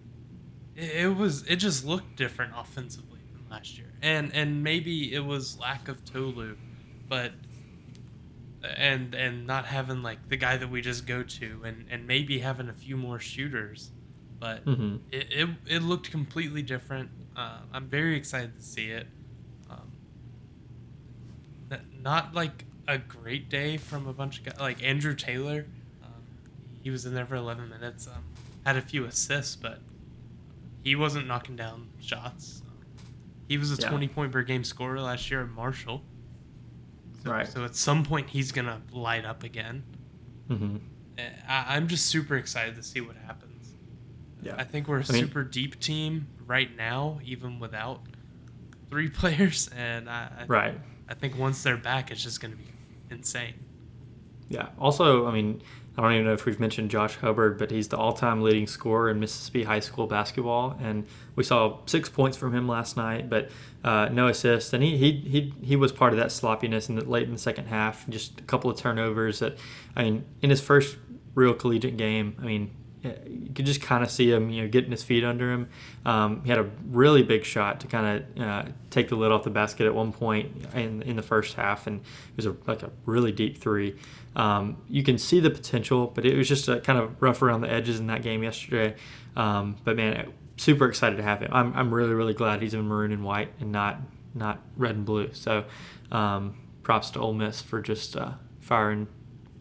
it, 0.76 1.06
it 1.06 1.16
was 1.16 1.44
it 1.48 1.58
just 1.58 1.86
looked 1.86 2.16
different 2.16 2.54
offensively 2.56 3.20
than 3.34 3.42
last 3.50 3.78
year, 3.78 3.92
and 4.02 4.32
and 4.34 4.64
maybe 4.64 5.14
it 5.14 5.26
was 5.26 5.58
lack 5.60 5.88
of 5.88 6.04
Tolu, 6.06 6.56
but 7.10 7.32
and 8.78 9.14
and 9.14 9.46
not 9.46 9.66
having 9.66 10.02
like 10.02 10.30
the 10.30 10.38
guy 10.38 10.58
that 10.58 10.70
we 10.70 10.82
just 10.82 11.06
go 11.06 11.24
to, 11.24 11.62
and 11.66 11.86
and 11.90 12.08
maybe 12.08 12.40
having 12.40 12.70
a 12.70 12.74
few 12.74 12.98
more 12.98 13.20
shooters, 13.20 13.92
but 14.46 14.64
Mhm. 14.66 15.00
it, 15.12 15.28
it 15.34 15.50
it 15.66 15.80
looked 15.82 16.12
completely 16.12 16.62
different. 16.62 17.10
Uh, 17.36 17.62
I'm 17.74 17.88
very 17.88 18.16
excited 18.16 18.56
to 18.56 18.62
see 18.62 18.92
it. 18.92 19.08
Um, 19.72 19.92
not 22.04 22.36
like 22.36 22.66
a 22.88 23.00
great 23.00 23.50
day 23.50 23.78
from 23.78 24.06
a 24.08 24.14
bunch 24.14 24.38
of 24.40 24.46
guys 24.46 24.60
like 24.60 24.84
Andrew 24.84 25.16
Taylor. 25.16 25.66
Um, 26.04 26.12
he 26.84 26.92
was 26.92 27.06
in 27.08 27.16
there 27.16 27.26
for 27.26 27.36
11 27.36 27.70
minutes. 27.70 28.08
Um, 28.08 28.24
had 28.66 28.78
a 28.78 28.82
few 28.82 29.06
assists, 29.06 29.56
but 29.56 29.80
he 30.84 30.96
wasn't 30.96 31.26
knocking 31.26 31.56
down 31.56 31.90
shots. 32.00 32.62
He 33.48 33.58
was 33.58 33.76
a 33.78 33.82
Yeah. 33.82 33.90
20 33.90 34.08
point 34.10 34.32
per 34.32 34.44
game 34.44 34.64
scorer 34.64 35.00
last 35.02 35.32
year 35.32 35.42
at 35.42 35.50
Marshall. 35.50 36.04
So, 37.24 37.32
Right. 37.32 37.48
So 37.48 37.66
at 37.66 37.76
some 37.76 38.04
point 38.04 38.30
he's 38.30 38.52
gonna 38.52 38.82
light 38.92 39.26
up 39.26 39.42
again. 39.44 39.84
hmm 40.48 40.78
Uh, 41.18 41.22
I, 41.48 41.76
I'm 41.76 41.88
just 41.88 42.06
super 42.08 42.36
excited 42.38 42.76
to 42.76 42.84
see 42.84 43.02
what 43.02 43.16
happens. 43.16 43.55
Yeah. 44.46 44.56
I 44.58 44.64
think 44.64 44.88
we're 44.88 45.00
a 45.00 45.06
I 45.10 45.12
mean- 45.14 45.22
super 45.26 45.44
deep 45.44 45.80
team 45.80 46.28
right 46.46 46.76
now, 46.76 47.20
even 47.24 47.60
without 47.60 48.02
three 48.90 49.10
players, 49.20 49.70
and 49.76 50.10
I, 50.10 50.30
I 50.42 50.46
Right. 50.46 50.80
I 51.10 51.14
think 51.14 51.38
once 51.38 51.62
they're 51.64 51.78
back, 51.78 52.12
it's 52.12 52.24
just 52.24 52.40
gonna 52.42 52.56
be 52.56 52.66
insane. 53.10 53.54
Yeah. 54.50 54.68
Also, 54.80 55.28
I 55.28 55.32
mean, 55.32 55.62
I 55.98 56.02
don't 56.02 56.12
even 56.14 56.26
know 56.26 56.34
if 56.34 56.46
we've 56.46 56.60
mentioned 56.60 56.92
Josh 56.92 57.16
Hubbard, 57.16 57.58
but 57.58 57.72
he's 57.72 57.88
the 57.88 57.98
all-time 57.98 58.42
leading 58.42 58.68
scorer 58.68 59.10
in 59.10 59.20
Mississippi 59.20 59.64
high 59.64 59.80
school 59.80 60.08
basketball, 60.08 60.78
and 60.82 61.06
we 61.36 61.44
saw 61.44 61.80
six 61.86 62.10
points 62.10 62.38
from 62.38 62.54
him 62.54 62.68
last 62.68 62.98
night, 62.98 63.30
but 63.30 63.50
uh, 63.84 64.10
no 64.12 64.28
assists. 64.28 64.74
And 64.74 64.84
he, 64.84 64.98
he 64.98 65.12
he 65.14 65.54
he 65.64 65.76
was 65.76 65.92
part 65.92 66.12
of 66.14 66.20
that 66.20 66.32
sloppiness 66.32 66.90
in 66.90 66.96
the 66.96 67.06
late 67.06 67.24
in 67.28 67.32
the 67.34 67.40
second 67.40 67.68
half. 67.68 68.08
Just 68.10 68.40
a 68.40 68.44
couple 68.44 68.70
of 68.70 68.78
turnovers. 68.78 69.40
That 69.40 69.58
I 69.96 70.04
mean, 70.04 70.26
in 70.42 70.50
his 70.50 70.62
first 70.62 70.98
real 71.34 71.54
collegiate 71.54 71.98
game, 71.98 72.36
I 72.42 72.46
mean, 72.46 72.72
you 73.28 73.52
could 73.54 73.66
just 73.66 73.82
kind 73.82 74.04
of 74.04 74.12
see 74.12 74.32
him, 74.32 74.50
you 74.50 74.64
know, 74.64 74.68
getting 74.68 74.92
his 74.92 75.04
feet 75.04 75.24
under 75.24 75.52
him. 75.52 75.70
Um, 76.06 76.44
he 76.44 76.50
had 76.50 76.60
a 76.60 76.70
really 76.90 77.24
big 77.24 77.44
shot 77.46 77.80
to 77.82 77.88
kind 77.88 78.24
of 78.38 78.42
uh, 78.42 78.66
take 78.90 79.10
the 79.10 79.16
lid 79.16 79.32
off 79.32 79.44
the 79.44 79.50
basket 79.50 79.86
at 79.86 79.94
one 79.94 80.12
point 80.12 80.66
in 80.74 81.02
in 81.04 81.16
the 81.16 81.22
first 81.22 81.56
half, 81.56 81.88
and 81.88 82.00
it 82.00 82.36
was 82.36 82.46
a, 82.46 82.56
like 82.68 82.84
a 82.84 82.92
really 83.06 83.32
deep 83.32 83.58
three. 83.58 83.96
Um, 84.36 84.78
you 84.90 85.04
can 85.04 85.18
see 85.18 85.40
the 85.40 85.50
potential, 85.50 86.12
but 86.14 86.26
it 86.26 86.36
was 86.36 86.48
just 86.48 86.68
a 86.68 86.80
kind 86.80 87.00
of 87.00 87.22
rough 87.22 87.42
around 87.42 87.62
the 87.62 87.72
edges 87.72 88.00
in 88.00 88.08
that 88.08 88.22
game 88.22 88.44
yesterday. 88.44 88.96
Um, 89.36 89.78
but 89.84 89.96
man, 89.96 90.32
super 90.58 90.88
excited 90.88 91.18
to 91.18 91.24
have 91.24 91.42
him. 91.42 91.50
I'm, 91.52 91.74
I'm 91.74 91.94
really 91.94 92.14
really 92.14 92.34
glad 92.34 92.62
he's 92.62 92.74
in 92.74 92.88
maroon 92.88 93.12
and 93.12 93.24
white 93.24 93.52
and 93.60 93.72
not 93.72 94.00
not 94.34 94.62
red 94.78 94.96
and 94.96 95.06
blue. 95.06 95.34
So 95.34 95.66
um, 96.12 96.56
props 96.84 97.12
to 97.12 97.20
Ole 97.20 97.34
Miss 97.34 97.62
for 97.62 97.82
just 97.82 98.16
uh, 98.16 98.32
firing 98.60 99.08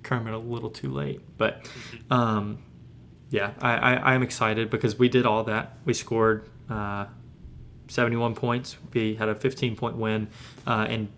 Kermit 0.03 0.35
a 0.35 0.39
little 0.39 0.71
too 0.71 0.91
late. 0.93 1.21
But 1.39 1.69
um, 2.11 2.59
yeah, 3.35 3.51
I, 3.61 3.73
I, 3.73 4.15
I'm 4.15 4.23
excited 4.23 4.71
because 4.71 4.97
we 4.97 5.09
did 5.09 5.27
all 5.27 5.43
that. 5.45 5.77
We 5.85 5.93
scored 5.93 6.49
uh, 6.71 7.07
71 7.89 8.37
points. 8.37 8.77
We 8.93 9.17
had 9.17 9.29
a 9.29 9.35
15 9.35 9.75
point 9.75 9.97
win 9.97 10.29
uh, 10.69 10.87
and 10.89 11.09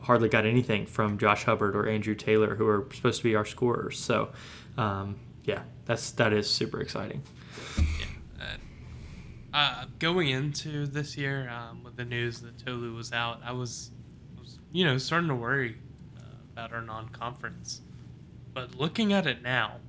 hardly 0.00 0.30
got 0.30 0.46
anything 0.46 0.86
from 0.86 1.18
Josh 1.18 1.44
Hubbard 1.44 1.76
or 1.76 1.86
Andrew 1.86 2.14
Taylor, 2.14 2.54
who 2.54 2.66
are 2.66 2.88
supposed 2.94 3.18
to 3.18 3.24
be 3.24 3.34
our 3.34 3.44
scorers. 3.44 3.98
So 3.98 4.30
um, 4.78 5.20
yeah, 5.44 5.60
that's 5.84 6.12
that 6.12 6.32
is 6.32 6.48
super 6.48 6.80
exciting. 6.80 7.22
Uh, 9.52 9.84
going 9.98 10.28
into 10.28 10.86
this 10.86 11.18
year, 11.18 11.50
um, 11.50 11.84
with 11.84 11.96
the 11.96 12.04
news 12.04 12.40
that 12.40 12.58
Tolu 12.64 12.94
was 12.94 13.12
out, 13.12 13.40
I 13.44 13.52
was, 13.52 13.90
was 14.38 14.58
you 14.72 14.84
know, 14.84 14.96
starting 14.96 15.28
to 15.28 15.34
worry 15.34 15.76
uh, 16.16 16.22
about 16.52 16.72
our 16.72 16.82
non-conference. 16.82 17.80
But 18.54 18.74
looking 18.74 19.12
at 19.12 19.26
it 19.26 19.42
now, 19.42 19.80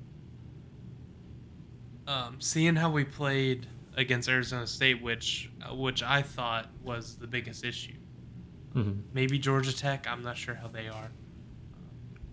um, 2.10 2.36
seeing 2.40 2.74
how 2.74 2.90
we 2.90 3.04
played 3.04 3.66
against 3.96 4.28
Arizona 4.28 4.66
State, 4.66 5.00
which 5.00 5.50
uh, 5.62 5.74
which 5.74 6.02
I 6.02 6.22
thought 6.22 6.68
was 6.82 7.16
the 7.16 7.26
biggest 7.26 7.64
issue. 7.64 7.94
hmm 8.72 8.92
Maybe 9.14 9.38
Georgia 9.38 9.76
Tech. 9.76 10.06
I'm 10.08 10.22
not 10.22 10.36
sure 10.36 10.54
how 10.54 10.68
they 10.68 10.88
are. 10.88 11.10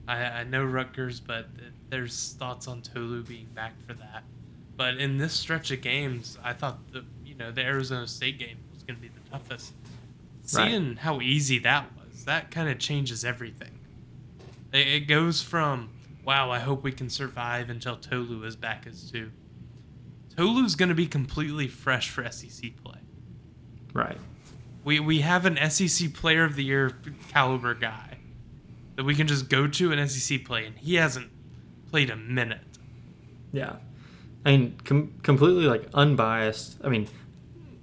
I, 0.07 0.23
I 0.23 0.43
know 0.45 0.63
Rutgers, 0.63 1.19
but 1.19 1.55
th- 1.57 1.71
there's 1.89 2.35
thoughts 2.39 2.67
on 2.67 2.81
Tolu 2.81 3.23
being 3.23 3.47
back 3.53 3.73
for 3.85 3.93
that. 3.93 4.23
But 4.77 4.97
in 4.97 5.17
this 5.17 5.33
stretch 5.33 5.69
of 5.71 5.81
games, 5.81 6.37
I 6.43 6.53
thought 6.53 6.79
the 6.91 7.05
you 7.25 7.35
know 7.35 7.51
the 7.51 7.61
Arizona 7.61 8.07
State 8.07 8.39
game 8.39 8.57
was 8.73 8.83
going 8.83 8.95
to 8.95 9.01
be 9.01 9.09
the 9.09 9.29
toughest. 9.29 9.73
Right. 10.53 10.69
Seeing 10.69 10.95
how 10.95 11.19
easy 11.21 11.59
that 11.59 11.87
was, 11.97 12.25
that 12.25 12.51
kind 12.51 12.69
of 12.69 12.79
changes 12.79 13.25
everything. 13.25 13.77
It, 14.71 14.87
it 14.87 14.99
goes 15.07 15.41
from 15.41 15.89
wow, 16.25 16.51
I 16.51 16.59
hope 16.59 16.83
we 16.83 16.91
can 16.91 17.09
survive 17.09 17.69
until 17.69 17.95
Tolu 17.95 18.43
is 18.43 18.55
back 18.55 18.85
as 18.87 19.09
two. 19.11 19.31
Tolu's 20.37 20.75
going 20.75 20.89
to 20.89 20.95
be 20.95 21.07
completely 21.07 21.67
fresh 21.67 22.09
for 22.09 22.29
SEC 22.31 22.75
play. 22.83 22.99
Right. 23.93 24.17
We 24.83 24.99
we 24.99 25.21
have 25.21 25.45
an 25.45 25.57
SEC 25.69 26.13
Player 26.13 26.43
of 26.43 26.55
the 26.55 26.63
Year 26.63 26.91
caliber 27.29 27.73
guy 27.73 28.19
that 28.95 29.03
we 29.03 29.15
can 29.15 29.27
just 29.27 29.49
go 29.49 29.67
to 29.67 29.91
an 29.91 30.07
SEC 30.07 30.45
play, 30.45 30.65
and 30.65 30.77
he 30.77 30.95
hasn't 30.95 31.29
played 31.89 32.09
a 32.09 32.15
minute. 32.15 32.61
Yeah. 33.51 33.77
I 34.45 34.51
mean, 34.51 34.79
com- 34.85 35.13
completely 35.23 35.65
like 35.65 35.87
unbiased. 35.93 36.77
I 36.83 36.89
mean, 36.89 37.07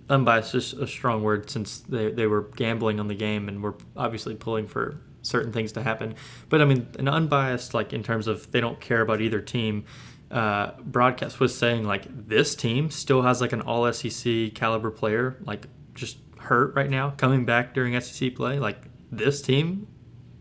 unbiased 0.09 0.55
is 0.55 0.73
a 0.73 0.87
strong 0.87 1.23
word 1.23 1.51
since 1.51 1.81
they, 1.81 2.11
they 2.11 2.27
were 2.27 2.43
gambling 2.57 3.01
on 3.01 3.09
the 3.09 3.15
game 3.15 3.49
and 3.49 3.63
were 3.63 3.75
obviously 3.97 4.35
pulling 4.35 4.67
for 4.67 5.01
certain 5.23 5.53
things 5.53 5.73
to 5.73 5.83
happen. 5.83 6.15
But 6.49 6.61
I 6.61 6.65
mean, 6.65 6.87
an 6.99 7.09
unbiased, 7.09 7.75
like 7.75 7.93
in 7.93 8.03
terms 8.03 8.27
of 8.27 8.51
they 8.53 8.61
don't 8.61 8.81
care 8.81 9.01
about 9.01 9.21
either 9.21 9.41
team, 9.41 9.85
uh, 10.31 10.73
broadcast 10.81 11.41
was 11.41 11.57
saying 11.57 11.85
like 11.85 12.07
this 12.29 12.55
team 12.55 12.91
still 12.91 13.23
has 13.23 13.41
like 13.41 13.53
an 13.53 13.61
all 13.61 13.91
SEC 13.93 14.55
caliber 14.55 14.91
player, 14.91 15.37
like 15.45 15.67
just 15.95 16.19
hurt 16.39 16.75
right 16.75 16.91
now, 16.91 17.11
coming 17.11 17.45
back 17.45 17.75
during 17.75 17.99
SEC 18.01 18.35
play. 18.35 18.59
Like 18.59 18.79
this 19.11 19.43
team 19.43 19.87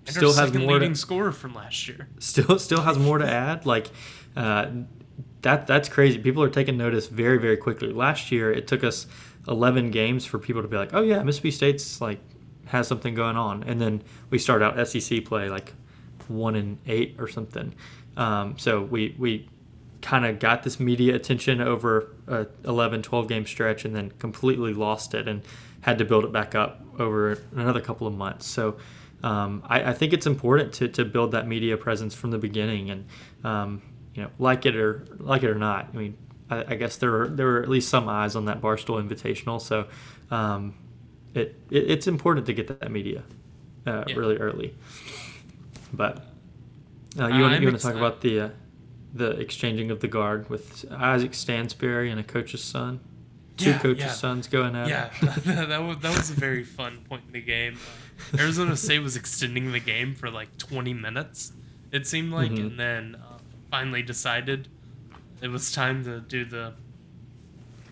And 0.06 0.16
still 0.16 0.34
has 0.34 0.54
more 0.54 0.74
leading 0.74 0.94
to, 0.94 1.00
scorer 1.00 1.32
from 1.32 1.54
last 1.54 1.88
year. 1.88 2.10
still 2.20 2.58
still 2.60 2.82
has 2.82 2.98
more 2.98 3.18
to 3.18 3.30
add. 3.30 3.66
Like 3.66 3.90
uh, 4.36 4.68
that 5.42 5.68
that's 5.68 5.90
crazy. 5.90 6.18
People 6.18 6.44
are 6.44 6.50
taking 6.50 6.78
notice 6.78 7.08
very 7.08 7.38
very 7.38 7.58
quickly. 7.58 7.92
Last 7.92 8.32
year 8.32 8.52
it 8.52 8.68
took 8.68 8.84
us 8.84 9.08
11 9.48 9.92
games 9.92 10.26
for 10.26 10.40
people 10.40 10.62
to 10.62 10.68
be 10.68 10.78
like, 10.78 10.94
oh 10.94 11.02
yeah, 11.02 11.22
Mississippi 11.22 11.52
State's 11.52 12.02
like 12.02 12.20
has 12.66 12.88
something 12.88 13.14
going 13.14 13.36
on, 13.36 13.64
and 13.64 13.80
then 13.80 14.02
we 14.30 14.40
start 14.40 14.62
out 14.62 14.88
SEC 14.88 15.26
play 15.26 15.50
like 15.50 15.74
one 16.28 16.56
in 16.56 16.80
eight 16.88 17.16
or 17.20 17.28
something. 17.28 17.74
Um, 18.16 18.58
so 18.58 18.82
we 18.82 19.16
we 19.18 19.50
kind 20.04 20.26
of 20.26 20.40
got 20.40 20.64
this 20.64 20.80
media 20.80 21.16
attention 21.16 21.62
over 21.62 22.16
a 22.28 22.48
11 22.66 23.04
12 23.04 23.28
game 23.30 23.48
stretch 23.48 23.86
and 23.86 23.96
then 23.96 24.12
completely 24.20 24.74
lost 24.76 25.16
it 25.16 25.28
and 25.28 25.44
had 25.82 25.98
to 26.00 26.06
build 26.06 26.26
it 26.26 26.34
back 26.34 26.56
up 26.56 26.82
over 27.00 27.40
another 27.56 27.82
couple 27.82 28.08
of 28.08 28.14
months. 28.16 28.48
So 28.48 28.78
um, 29.24 29.64
I, 29.68 29.92
I 29.92 29.94
think 29.94 30.14
it's 30.14 30.28
important 30.28 30.74
to, 30.76 30.90
to 30.90 31.06
build 31.06 31.32
that 31.34 31.48
media 31.48 31.78
presence 31.78 32.16
from 32.16 32.32
the 32.32 32.40
beginning 32.40 32.92
and 32.92 33.06
um, 33.46 33.84
you 34.16 34.24
know 34.24 34.30
like 34.40 34.66
it 34.68 34.76
or 34.78 35.08
like 35.20 35.44
it 35.44 35.50
or 35.50 35.56
not 35.56 35.90
i 35.94 35.98
mean 35.98 36.18
i, 36.52 36.74
I 36.74 36.76
guess 36.76 36.98
there 36.98 37.12
were 37.12 37.28
there 37.30 37.48
were 37.48 37.64
at 37.64 37.70
least 37.70 37.90
some 37.90 38.10
eyes 38.10 38.36
on 38.36 38.46
that 38.46 38.62
barstool 38.62 39.02
invitational. 39.04 39.62
So 39.62 39.88
um, 40.32 40.76
it, 41.34 41.60
it 41.72 41.92
it's 41.92 42.08
important 42.08 42.46
to 42.48 42.54
get 42.54 42.68
that 42.80 42.92
media 42.92 43.24
uh, 43.88 44.04
Yeah. 44.08 44.16
really 44.16 44.38
early. 44.38 44.76
But 45.94 46.26
uh, 47.20 47.28
you 47.28 47.44
Uh, 47.44 47.50
want 47.50 47.54
to 47.62 47.72
talk 47.78 47.96
about 47.96 48.22
the 48.22 48.40
uh, 48.42 48.50
the 49.14 49.32
exchanging 49.32 49.92
of 49.92 50.00
the 50.00 50.08
guard 50.08 50.50
with 50.50 50.86
Isaac 50.92 51.34
Stansbury 51.34 52.10
and 52.10 52.20
a 52.20 52.24
coach's 52.24 52.64
son. 52.64 53.00
Two 53.58 53.70
Yeah, 53.70 53.78
coaches' 53.80 54.04
yeah. 54.06 54.12
sons 54.12 54.48
going 54.48 54.76
at 54.76 54.88
Yeah, 54.88 55.12
it. 55.22 55.44
that, 55.44 55.70
that, 55.70 55.84
was, 55.84 55.98
that 56.00 56.18
was 56.18 56.32
a 56.32 56.34
very 56.34 56.64
fun 56.64 56.98
point 57.08 57.22
in 57.28 57.34
the 57.34 57.42
game. 57.42 57.78
Uh, 58.34 58.38
Arizona 58.42 58.76
State 58.76 59.00
was 59.00 59.16
extending 59.16 59.72
the 59.72 59.80
game 59.80 60.16
for 60.16 60.32
like 60.32 60.58
20 60.58 60.94
minutes, 60.96 61.54
it 61.92 62.08
seemed 62.08 62.32
like, 62.34 62.50
Mhm. 62.52 62.60
and 62.60 62.80
then 62.80 63.16
uh, 63.16 63.38
finally 63.70 64.02
decided 64.02 64.68
it 65.42 65.50
was 65.50 65.72
time 65.72 66.04
to 66.06 66.20
do 66.22 66.46
the 66.46 66.74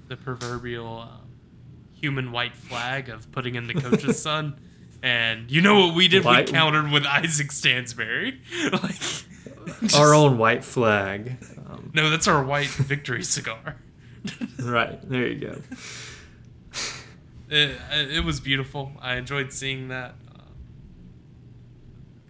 the 0.07 0.17
proverbial 0.17 1.01
um, 1.01 1.27
human 1.93 2.31
white 2.31 2.55
flag 2.55 3.07
of 3.09 3.31
putting 3.31 3.55
in 3.55 3.67
the 3.67 3.73
coach's 3.73 4.19
son. 4.29 4.59
And 5.03 5.49
you 5.49 5.61
know 5.61 5.85
what 5.87 5.95
we 5.95 6.07
did? 6.07 6.25
White- 6.25 6.47
We 6.47 6.51
countered 6.53 6.91
with 6.91 7.05
Isaac 7.05 7.51
Stansbury. 7.51 8.41
like 8.71 8.95
Our 9.95 10.13
own 10.13 10.37
white 10.37 10.63
flag. 10.63 11.37
Um, 11.69 11.91
No, 11.93 12.09
that's 12.09 12.27
our 12.27 12.43
white 12.43 12.67
victory 12.67 13.23
cigar. 13.23 13.77
right 14.59 14.99
there, 15.09 15.27
you 15.27 15.39
go. 15.39 15.61
it, 17.49 17.77
it 17.91 18.23
was 18.23 18.39
beautiful. 18.39 18.91
I 19.01 19.15
enjoyed 19.15 19.51
seeing 19.51 19.87
that. 19.89 20.15
Uh, 20.33 20.41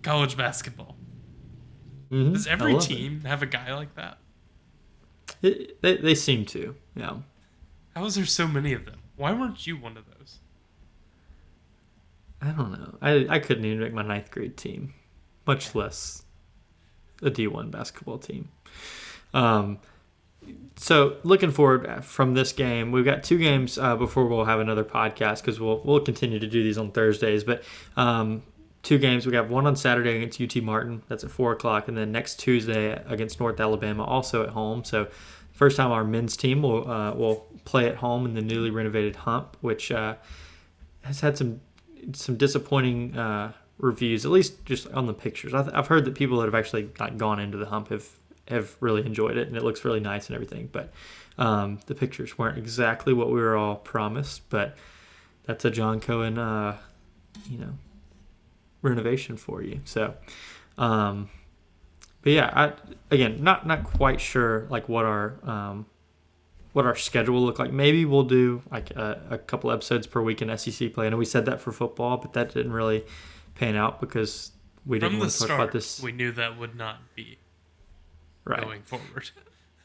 college 0.02 0.36
basketball. 0.38 0.96
Mhm. 2.12 2.34
Does 2.34 2.48
every 2.48 2.74
love 2.74 2.84
it. 2.84 2.88
team 2.88 3.22
have 3.26 3.42
a 3.42 3.46
guy 3.46 3.74
like 3.74 3.96
that? 3.96 4.18
It, 5.42 5.82
they, 5.82 5.98
they 5.98 6.16
seem 6.16 6.46
to, 6.48 6.76
yeah. 6.96 7.18
How 7.96 8.06
is 8.06 8.16
there 8.16 8.26
so 8.26 8.48
many 8.48 8.74
of 8.74 8.86
them? 8.86 9.00
Why 9.16 9.32
weren't 9.34 9.66
you 9.66 9.78
one 9.78 9.98
of 9.98 10.06
those? 10.18 10.40
I 12.42 12.50
don't 12.52 12.72
know. 12.72 12.98
I, 13.02 13.28
I 13.30 13.40
couldn't 13.40 13.66
even 13.66 13.80
make 13.80 13.94
my 13.94 14.02
ninth 14.02 14.32
grade 14.32 14.58
team, 14.58 14.94
much 15.46 15.74
less 15.76 16.24
a 17.22 17.30
D1 17.30 17.72
basketball 17.72 18.18
team. 18.18 18.50
Um, 19.34 19.80
so 20.76 21.18
looking 21.24 21.52
forward 21.52 22.04
from 22.04 22.34
this 22.34 22.52
game, 22.52 22.92
we've 22.92 23.06
got 23.06 23.24
two 23.24 23.38
games 23.38 23.78
uh, 23.78 23.96
before 23.96 24.26
we'll 24.28 24.46
have 24.46 24.60
another 24.60 24.84
podcast 24.84 25.42
because 25.42 25.60
we'll 25.60 25.82
we'll 25.84 26.00
continue 26.00 26.40
to 26.40 26.48
do 26.48 26.64
these 26.64 26.78
on 26.78 26.92
Thursdays. 26.92 27.44
But 27.44 27.64
um, 27.96 28.42
two 28.84 28.98
games. 28.98 29.26
We 29.28 29.36
have 29.36 29.50
one 29.50 29.68
on 29.68 29.76
Saturday 29.76 30.18
against 30.18 30.42
UT 30.42 30.62
Martin. 30.64 31.04
That's 31.08 31.24
at 31.24 31.32
four 31.32 31.52
o'clock, 31.52 31.88
and 31.88 31.98
then 31.98 32.12
next 32.12 32.40
Tuesday 32.40 33.02
against 33.08 33.40
North 33.40 33.60
Alabama, 33.60 34.04
also 34.04 34.44
at 34.44 34.50
home. 34.50 34.84
So 34.84 35.08
first 35.52 35.78
time 35.78 35.92
our 35.92 36.04
men's 36.04 36.36
team 36.36 36.64
will 36.64 36.90
uh, 36.90 37.14
will 37.14 37.48
play 37.66 37.88
at 37.88 37.98
home 37.98 38.26
in 38.26 38.34
the 38.34 38.42
newly 38.42 38.72
renovated 38.72 39.18
Hump, 39.18 39.58
which 39.62 39.92
uh, 39.92 40.16
has 41.04 41.20
had 41.22 41.38
some 41.38 41.62
some 42.14 42.36
disappointing 42.36 43.16
uh, 43.16 43.54
reviews, 43.82 44.26
at 44.26 44.32
least 44.32 44.64
just 44.66 44.88
on 44.92 45.08
the 45.08 45.14
pictures. 45.14 45.54
I've, 45.54 45.70
I've 45.74 45.88
heard 45.88 46.06
that 46.06 46.16
people 46.16 46.38
that 46.40 46.46
have 46.46 46.56
actually 46.56 46.90
like, 47.00 47.18
gone 47.18 47.40
into 47.40 47.58
the 47.58 47.66
Hump 47.66 47.90
have 47.90 48.08
have 48.48 48.76
really 48.80 49.06
enjoyed 49.06 49.38
it, 49.38 49.48
and 49.48 49.58
it 49.58 49.64
looks 49.64 49.84
really 49.84 50.00
nice 50.00 50.28
and 50.28 50.36
everything. 50.36 50.70
But 50.72 50.92
um, 51.38 51.80
the 51.88 51.96
pictures 51.96 52.38
weren't 52.38 52.58
exactly 52.58 53.14
what 53.14 53.28
we 53.28 53.40
were 53.42 53.56
all 53.56 53.76
promised. 53.76 54.50
But 54.50 54.78
that's 55.46 55.66
a 55.66 55.72
John 55.72 56.00
Cohen, 56.00 56.38
uh, 56.38 56.78
you 57.50 57.58
know, 57.58 57.74
renovation 58.82 59.38
for 59.38 59.62
you. 59.62 59.82
So, 59.86 60.14
um, 60.78 61.30
but 62.22 62.34
yeah, 62.34 62.52
I 62.54 62.74
again 63.14 63.44
not 63.44 63.66
not 63.66 63.84
quite 63.84 64.22
sure 64.22 64.68
like 64.70 64.88
what 64.88 65.06
our 65.06 65.36
um, 65.44 65.86
what 66.74 66.86
our 66.86 66.96
schedule 66.96 67.36
will 67.36 67.46
look 67.46 67.60
like. 67.60 67.72
Maybe 67.72 68.06
we'll 68.06 68.24
do 68.24 68.62
like 68.72 68.92
a, 68.92 69.22
a 69.32 69.38
couple 69.38 69.72
episodes 69.72 70.08
per 70.08 70.22
week 70.22 70.42
in 70.42 70.56
SEC 70.58 70.94
play. 70.94 71.08
I 71.08 71.10
know 71.10 71.18
we 71.18 71.26
said 71.26 71.46
that 71.46 71.62
for 71.62 71.72
football, 71.72 72.18
but 72.18 72.34
that 72.34 72.54
didn't 72.54 72.74
really 72.74 73.04
pan 73.62 73.76
out 73.76 74.02
because 74.02 74.52
we 74.88 74.98
didn't 74.98 75.20
want 75.20 75.32
to 75.32 75.38
talk 75.38 75.46
start, 75.46 75.60
about 75.60 75.72
this. 75.72 76.02
we 76.02 76.12
knew 76.12 76.32
that 76.32 76.58
would 76.58 76.76
not 76.76 76.98
be 77.16 77.38
right. 78.44 78.62
going 78.62 78.82
forward. 78.84 79.30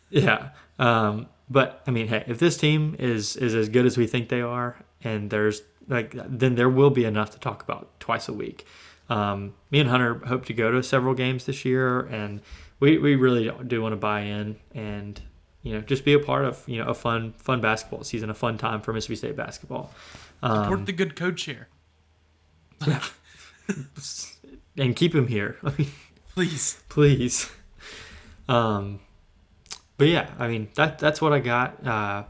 Yeah. 0.09 0.50
Um, 0.78 1.26
but 1.50 1.83
I 1.85 1.90
mean, 1.90 2.06
hey, 2.06 2.23
if 2.28 2.38
this 2.38 2.56
team 2.56 2.95
is 2.97 3.35
is 3.35 3.56
as 3.56 3.68
good 3.68 3.85
as 3.87 3.99
we 3.99 4.06
think 4.06 4.28
they 4.28 4.40
are, 4.40 4.76
and 5.02 5.30
there's 5.30 5.62
like, 5.88 6.14
then 6.14 6.54
there 6.54 6.68
will 6.68 6.90
be 6.90 7.04
enough 7.04 7.30
to 7.33 7.40
talk 7.40 7.64
about 7.64 7.99
twice 7.99 8.28
a 8.28 8.33
week. 8.33 8.64
Um, 9.09 9.54
me 9.73 9.80
and 9.80 9.90
Hunter 9.90 10.25
hope 10.25 10.47
to 10.47 10.54
go 10.54 10.71
to 10.71 10.80
several 10.85 11.12
games 11.12 11.45
this 11.47 11.64
year, 11.64 12.02
and 12.02 12.40
we, 12.78 12.99
we 12.99 13.16
really 13.16 13.50
do 13.66 13.83
want 13.83 13.95
to 13.95 13.97
buy 13.97 14.21
in 14.21 14.56
and 14.76 15.21
you 15.64 15.75
know 15.75 15.80
just 15.80 16.04
be 16.04 16.12
a 16.12 16.21
part 16.21 16.45
of 16.45 16.62
you 16.68 16.80
know 16.80 16.88
a 16.88 16.95
fun 16.95 17.33
fun 17.33 17.61
basketball 17.61 18.04
season, 18.04 18.30
a 18.30 18.35
fun 18.35 18.59
time 18.59 18.80
for 18.80 18.92
Mississippi 18.92 19.16
State 19.16 19.37
basketball. 19.37 19.92
Support 20.40 20.78
Um, 20.78 20.85
the 20.85 20.92
good 20.92 21.16
coach 21.16 21.42
here, 21.42 21.66
and 24.79 24.95
keep 24.97 25.15
him 25.15 25.27
here. 25.29 25.57
I 25.65 25.73
mean, 25.79 25.91
please. 26.35 26.83
please. 26.89 27.51
Um, 28.49 29.00
but 29.99 30.09
yeah, 30.09 30.31
I 30.39 30.49
mean 30.49 30.69
that 30.75 30.99
that's 30.99 31.21
what 31.21 31.33
I 31.33 31.41
got. 31.41 31.85
Uh, 31.87 32.25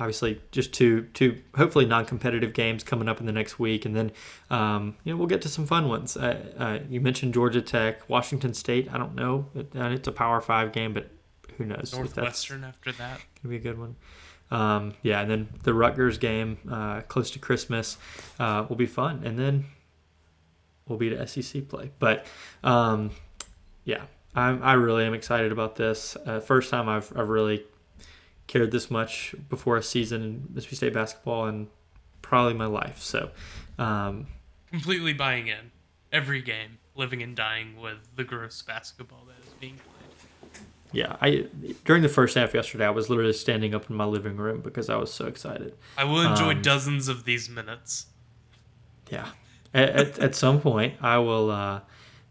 obviously, 0.00 0.40
just 0.50 0.72
two 0.72 1.02
two 1.14 1.40
hopefully 1.56 1.84
non-competitive 1.86 2.52
games 2.54 2.82
coming 2.82 3.08
up 3.08 3.20
in 3.20 3.26
the 3.26 3.32
next 3.32 3.58
week, 3.58 3.84
and 3.84 3.94
then 3.94 4.10
um, 4.50 4.96
you 5.04 5.12
know 5.12 5.18
we'll 5.18 5.28
get 5.28 5.42
to 5.42 5.48
some 5.48 5.66
fun 5.66 5.88
ones. 5.88 6.16
Uh, 6.16 6.40
uh, 6.58 6.78
you 6.88 7.00
mentioned 7.00 7.34
Georgia 7.34 7.60
Tech, 7.62 8.08
Washington 8.08 8.54
State. 8.54 8.88
I 8.92 8.98
don't 8.98 9.14
know, 9.14 9.46
It- 9.54 9.70
uh, 9.76 9.84
it's 9.90 10.08
a 10.08 10.12
Power 10.12 10.40
Five 10.40 10.72
game, 10.72 10.92
but 10.94 11.10
who 11.58 11.66
knows? 11.66 11.94
Northwestern 11.94 12.64
after 12.64 12.90
that. 12.92 13.20
gonna 13.42 13.50
be 13.50 13.56
a 13.56 13.60
good 13.60 13.78
one. 13.78 13.96
Um, 14.50 14.94
yeah, 15.02 15.20
and 15.20 15.30
then 15.30 15.48
the 15.62 15.74
Rutgers 15.74 16.18
game 16.18 16.58
uh, 16.70 17.00
close 17.02 17.30
to 17.32 17.38
Christmas 17.38 17.96
uh, 18.40 18.64
will 18.68 18.76
be 18.76 18.86
fun, 18.86 19.22
and 19.24 19.38
then 19.38 19.66
we'll 20.88 20.98
be 20.98 21.10
to 21.10 21.26
SEC 21.26 21.68
play. 21.68 21.90
But 21.98 22.26
um, 22.62 23.10
yeah, 23.84 24.02
I'm, 24.34 24.62
I 24.62 24.74
really 24.74 25.04
am 25.04 25.14
excited 25.14 25.52
about 25.52 25.76
this. 25.76 26.16
Uh, 26.26 26.40
first 26.40 26.70
time 26.70 26.88
I've, 26.88 27.12
I've 27.16 27.28
really 27.28 27.64
cared 28.46 28.70
this 28.70 28.90
much 28.90 29.34
before 29.48 29.76
a 29.76 29.82
season 29.82 30.22
in 30.22 30.48
Mississippi 30.52 30.76
State 30.76 30.94
basketball 30.94 31.46
in 31.46 31.68
probably 32.22 32.54
my 32.54 32.66
life. 32.66 33.00
So 33.00 33.30
um, 33.78 34.26
Completely 34.70 35.12
buying 35.12 35.46
in. 35.48 35.70
Every 36.12 36.42
game, 36.42 36.78
living 36.94 37.22
and 37.22 37.34
dying 37.34 37.80
with 37.80 37.98
the 38.16 38.24
gross 38.24 38.60
basketball 38.62 39.24
that 39.26 39.44
is 39.46 39.52
being 39.60 39.74
played. 39.74 40.62
yeah, 40.92 41.16
I 41.20 41.46
during 41.84 42.02
the 42.02 42.08
first 42.08 42.36
half 42.36 42.54
yesterday, 42.54 42.86
I 42.86 42.90
was 42.90 43.08
literally 43.10 43.32
standing 43.32 43.74
up 43.74 43.90
in 43.90 43.96
my 43.96 44.04
living 44.04 44.36
room 44.36 44.60
because 44.60 44.88
I 44.88 44.96
was 44.96 45.12
so 45.12 45.26
excited. 45.26 45.74
I 45.98 46.04
will 46.04 46.20
enjoy 46.20 46.52
Um, 46.52 46.62
dozens 46.62 47.08
of 47.08 47.24
these 47.24 47.48
minutes. 47.48 48.06
Yeah. 49.10 49.26
At, 49.74 49.90
at, 49.90 50.18
at 50.20 50.34
some 50.34 50.60
point, 50.60 50.94
I 51.02 51.18
will 51.18 51.50
uh, 51.50 51.80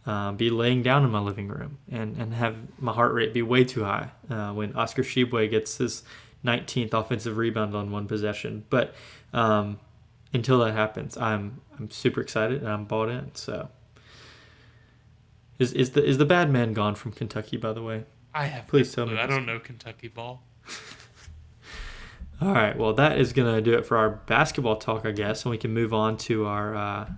uh, 0.06 0.32
be 0.32 0.50
laying 0.50 0.82
down 0.82 1.04
in 1.04 1.12
my 1.12 1.20
living 1.20 1.50
room 1.50 1.78
and, 1.92 2.18
and 2.18 2.34
have 2.34 2.56
my 2.80 2.94
heart 2.94 3.14
rate 3.14 3.34
be 3.34 3.42
way 3.42 3.64
too 3.66 3.84
high 3.84 4.10
uh, 4.30 4.52
when 4.54 4.74
Oscar 4.76 5.04
Tshiebwe 5.04 5.50
gets 5.50 5.78
his 5.78 6.04
19th 6.46 6.94
offensive 6.94 7.38
rebound 7.38 7.76
on 7.76 7.92
one 7.92 8.08
possession. 8.08 8.66
But 8.70 8.96
um, 9.34 9.80
until 10.34 10.60
that 10.60 10.74
happens, 10.74 11.18
I'm 11.18 11.62
I'm 11.78 11.90
super 11.90 12.22
excited 12.22 12.62
and 12.62 12.70
I'm 12.70 12.86
bought 12.86 13.10
in. 13.10 13.34
So 13.36 13.70
is 15.60 15.74
is 15.74 15.92
the 15.92 16.04
is 16.04 16.18
the 16.18 16.26
bad 16.26 16.50
man 16.50 16.74
gone 16.74 16.96
from 16.96 17.12
Kentucky? 17.12 17.58
By 17.58 17.74
the 17.74 17.82
way. 17.82 18.04
I 18.34 18.46
have 18.46 18.68
Please 18.68 18.94
tell 18.94 19.06
me. 19.06 19.18
I 19.18 19.28
don't 19.28 19.46
know 19.46 19.60
Kentucky 19.60 20.08
ball. 20.08 20.44
All 22.42 22.52
right. 22.52 22.76
Well, 22.78 22.94
that 22.94 23.20
is 23.20 23.32
gonna 23.32 23.62
do 23.62 23.74
it 23.74 23.86
for 23.86 23.96
our 23.98 24.10
basketball 24.10 24.78
talk, 24.78 25.06
I 25.06 25.12
guess, 25.12 25.46
and 25.46 25.52
we 25.52 25.58
can 25.58 25.74
move 25.74 25.94
on 25.94 26.18
to 26.18 26.46
our 26.46 26.76
uh, 26.76 27.10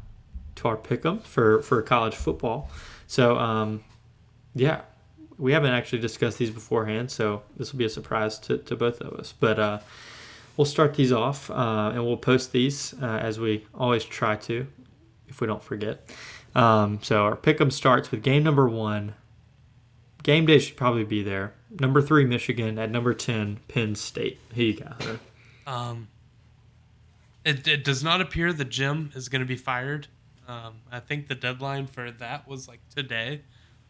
to 0.55 0.67
our 0.67 0.77
pick'em 0.77 1.21
for 1.21 1.61
for 1.61 1.81
college 1.81 2.15
football. 2.15 2.69
So, 3.07 3.37
um, 3.37 3.83
yeah, 4.55 4.81
we 5.37 5.51
haven't 5.51 5.73
actually 5.73 5.99
discussed 5.99 6.37
these 6.37 6.49
beforehand, 6.49 7.11
so 7.11 7.43
this 7.57 7.71
will 7.71 7.77
be 7.79 7.85
a 7.85 7.89
surprise 7.89 8.39
to, 8.39 8.57
to 8.59 8.75
both 8.75 9.01
of 9.01 9.13
us. 9.13 9.33
But 9.39 9.59
uh, 9.59 9.79
we'll 10.57 10.65
start 10.65 10.95
these 10.95 11.11
off, 11.11 11.51
uh, 11.51 11.91
and 11.93 12.05
we'll 12.05 12.17
post 12.17 12.51
these 12.51 12.93
uh, 13.01 13.05
as 13.05 13.39
we 13.39 13.65
always 13.73 14.03
try 14.03 14.37
to, 14.37 14.67
if 15.27 15.41
we 15.41 15.47
don't 15.47 15.63
forget. 15.63 16.09
Um, 16.55 16.99
so 17.03 17.23
our 17.23 17.35
pick'em 17.35 17.71
starts 17.71 18.11
with 18.11 18.23
game 18.23 18.43
number 18.43 18.67
one. 18.67 19.13
Game 20.23 20.45
day 20.45 20.57
should 20.57 20.77
probably 20.77 21.03
be 21.03 21.21
there. 21.21 21.53
Number 21.79 22.01
three, 22.01 22.25
Michigan. 22.25 22.79
At 22.79 22.89
number 22.89 23.13
ten, 23.13 23.59
Penn 23.67 23.93
State. 23.95 24.39
Here 24.53 24.65
you 24.65 24.79
go. 24.79 25.19
Um, 25.67 26.07
it, 27.43 27.67
it 27.67 27.83
does 27.83 28.03
not 28.03 28.21
appear 28.21 28.51
that 28.53 28.69
Jim 28.69 29.11
is 29.13 29.29
going 29.29 29.41
to 29.41 29.45
be 29.45 29.57
fired. 29.57 30.07
Um, 30.47 30.75
I 30.91 30.99
think 30.99 31.27
the 31.27 31.35
deadline 31.35 31.87
for 31.87 32.11
that 32.11 32.47
was 32.47 32.67
like 32.67 32.79
today, 32.93 33.41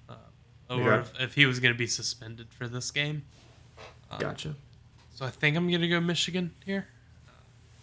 uh, 0.10 0.14
or 0.70 0.94
Okay. 0.94 1.10
if, 1.16 1.22
if 1.22 1.36
he 1.36 1.46
was 1.46 1.60
going 1.60 1.74
to 1.74 1.78
be 1.78 1.88
suspended 1.88 2.54
for 2.54 2.68
this 2.68 2.92
game. 2.92 3.24
Um, 4.10 4.20
Gotcha. 4.20 4.56
So 5.14 5.26
I 5.26 5.30
think 5.30 5.58
I'm 5.58 5.68
going 5.70 5.82
to 5.82 5.88
go 5.88 6.00
Michigan 6.00 6.54
here. 6.66 6.88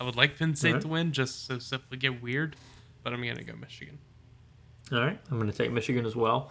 I 0.01 0.05
would 0.05 0.17
like 0.17 0.39
Penn 0.39 0.55
State 0.57 0.69
Alright. 0.71 0.83
to 0.83 0.89
win 0.89 1.13
just 1.13 1.47
so 1.47 1.59
stuff 1.59 1.83
would 1.91 2.01
get 2.01 2.23
weird, 2.23 2.57
but 3.03 3.13
I'm 3.13 3.23
going 3.23 3.37
to 3.37 3.45
go 3.45 3.55
Michigan. 3.57 3.99
All 4.91 4.99
right, 5.01 5.19
I'm 5.31 5.39
going 5.39 5.51
to 5.51 5.57
take 5.57 5.71
Michigan 5.71 6.05
as 6.05 6.17
well. 6.17 6.51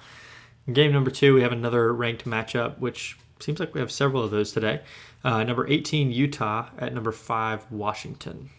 In 0.68 0.74
game 0.74 0.92
number 0.92 1.12
two, 1.12 1.34
we 1.36 1.42
have 1.42 1.52
another 1.52 1.92
ranked 1.94 2.26
matchup, 2.26 2.80
which 2.80 3.18
seems 3.40 3.60
like 3.60 3.74
we 3.74 3.80
have 3.80 3.92
several 3.92 4.24
of 4.24 4.32
those 4.32 4.52
today. 4.52 4.82
Uh, 5.24 5.44
number 5.44 5.68
18, 5.68 6.12
Utah, 6.12 6.70
at 6.80 6.94
number 6.94 7.12
five, 7.12 7.66
Washington. 7.72 8.50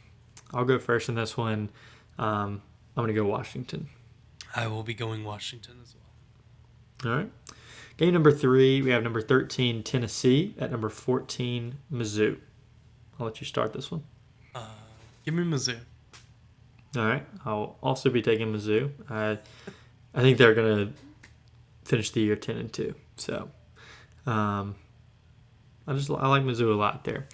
I'll 0.52 0.64
go 0.64 0.78
first 0.78 1.08
in 1.08 1.14
this 1.14 1.36
one. 1.36 1.70
Um, 2.18 2.62
I'm 2.96 3.04
going 3.04 3.14
to 3.14 3.20
go 3.20 3.26
Washington. 3.26 3.88
I 4.54 4.66
will 4.66 4.82
be 4.82 4.94
going 4.94 5.24
Washington 5.24 5.76
as 5.82 5.94
well. 5.94 7.12
All 7.12 7.18
right. 7.18 7.30
Game 7.96 8.12
number 8.12 8.32
three, 8.32 8.82
we 8.82 8.90
have 8.90 9.02
number 9.02 9.20
13, 9.20 9.82
Tennessee, 9.82 10.54
at 10.58 10.70
number 10.70 10.88
14, 10.88 11.76
Mizzou. 11.92 12.38
I'll 13.18 13.26
let 13.26 13.40
you 13.40 13.46
start 13.46 13.72
this 13.72 13.90
one. 13.90 14.02
Uh, 14.54 14.66
give 15.24 15.34
me 15.34 15.44
Mizzou. 15.44 15.78
All 16.96 17.04
right. 17.06 17.24
I'll 17.44 17.76
also 17.82 18.10
be 18.10 18.22
taking 18.22 18.52
Mizzou. 18.52 18.90
I, 19.08 19.38
I 20.14 20.20
think 20.20 20.38
they're 20.38 20.54
going 20.54 20.88
to 20.88 20.92
finish 21.84 22.10
the 22.10 22.20
year 22.20 22.36
10 22.36 22.56
and 22.56 22.72
2. 22.72 22.94
So, 23.16 23.48
um, 24.26 24.74
I 25.86 25.94
just 25.94 26.10
I 26.10 26.28
like 26.28 26.42
Mizzou 26.42 26.72
a 26.72 26.76
lot 26.76 27.04
there. 27.04 27.26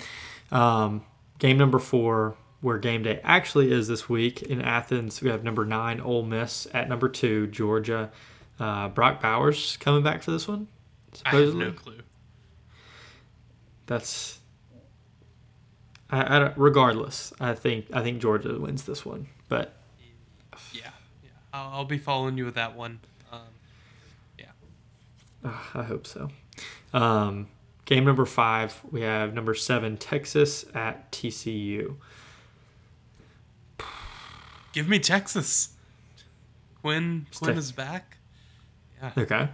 Um, 0.51 1.05
game 1.39 1.59
number 1.59 1.79
four, 1.79 2.37
where 2.61 2.79
game 2.79 3.03
day 3.05 3.21
actually 3.23 3.71
is 3.73 3.87
this 3.89 4.09
week 4.09 4.43
in 4.43 4.61
Athens, 4.61 5.21
we 5.23 5.31
have 5.31 5.45
number 5.45 5.65
nine, 5.65 6.01
Ole 6.01 6.25
Miss, 6.25 6.67
at 6.75 6.89
number 6.89 7.09
two, 7.09 7.47
Georgia. 7.49 8.11
Uh, 8.59 8.89
Brock 8.89 9.23
Bowers 9.23 9.77
coming 9.79 10.03
back 10.03 10.23
for 10.23 10.33
this 10.33 10.49
one. 10.49 10.67
I 11.25 11.31
have 11.31 11.39
Supposedly. 11.39 11.65
no 11.67 11.73
clue. 11.73 11.99
That's. 13.87 14.39
I, 16.11 16.37
I 16.37 16.39
don't, 16.39 16.55
regardless, 16.57 17.33
I 17.39 17.55
think 17.55 17.87
I 17.93 18.03
think 18.03 18.21
Georgia 18.21 18.59
wins 18.59 18.85
this 18.85 19.05
one, 19.05 19.29
but 19.49 19.75
Yeah, 20.73 20.91
yeah. 21.23 21.31
I'll, 21.53 21.71
I'll 21.75 21.85
be 21.85 21.99
following 21.99 22.37
you 22.39 22.45
with 22.47 22.55
that 22.55 22.75
one. 22.75 23.01
Um, 23.31 23.41
yeah. 24.39 24.47
Uh, 25.45 25.53
I 25.75 25.83
hope 25.83 26.07
so. 26.07 26.31
Um, 26.95 27.49
game 27.85 28.05
number 28.05 28.25
five, 28.25 28.81
we 28.91 29.03
have 29.03 29.35
number 29.35 29.55
seven, 29.55 29.97
Texas 29.99 30.65
at 30.75 31.13
TCU. 31.13 31.97
Give 34.79 34.89
me 34.89 35.01
Texas. 35.01 35.71
Quinn 36.83 37.27
Quinn 37.35 37.59
is 37.59 37.73
back. 37.73 38.17
Yeah. 39.03 39.11
Okay. 39.19 39.49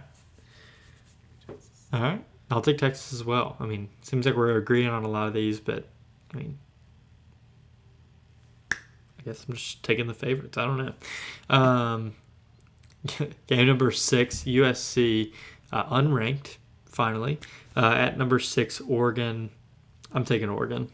All 1.91 1.99
right. 1.99 2.23
I'll 2.51 2.61
take 2.61 2.77
Texas 2.77 3.11
as 3.11 3.23
well. 3.23 3.55
I 3.59 3.65
mean, 3.65 3.89
seems 4.03 4.27
like 4.27 4.35
we're 4.35 4.55
agreeing 4.55 4.87
on 4.87 5.03
a 5.03 5.07
lot 5.07 5.27
of 5.27 5.33
these, 5.33 5.59
but 5.59 5.87
I 6.31 6.37
mean, 6.37 6.59
I 8.69 9.23
guess 9.25 9.47
I'm 9.49 9.55
just 9.55 9.81
taking 9.81 10.05
the 10.05 10.13
favorites. 10.13 10.59
I 10.59 10.65
don't 10.65 10.77
know. 10.77 10.93
Um, 11.49 12.13
game 13.47 13.65
number 13.65 13.89
six, 13.89 14.43
USC, 14.43 15.33
uh, 15.71 15.85
unranked, 15.85 16.57
finally. 16.85 17.39
Uh, 17.75 17.93
at 17.93 18.15
number 18.19 18.37
six, 18.37 18.79
Oregon. 18.79 19.49
I'm 20.13 20.23
taking 20.23 20.49
Oregon. 20.49 20.91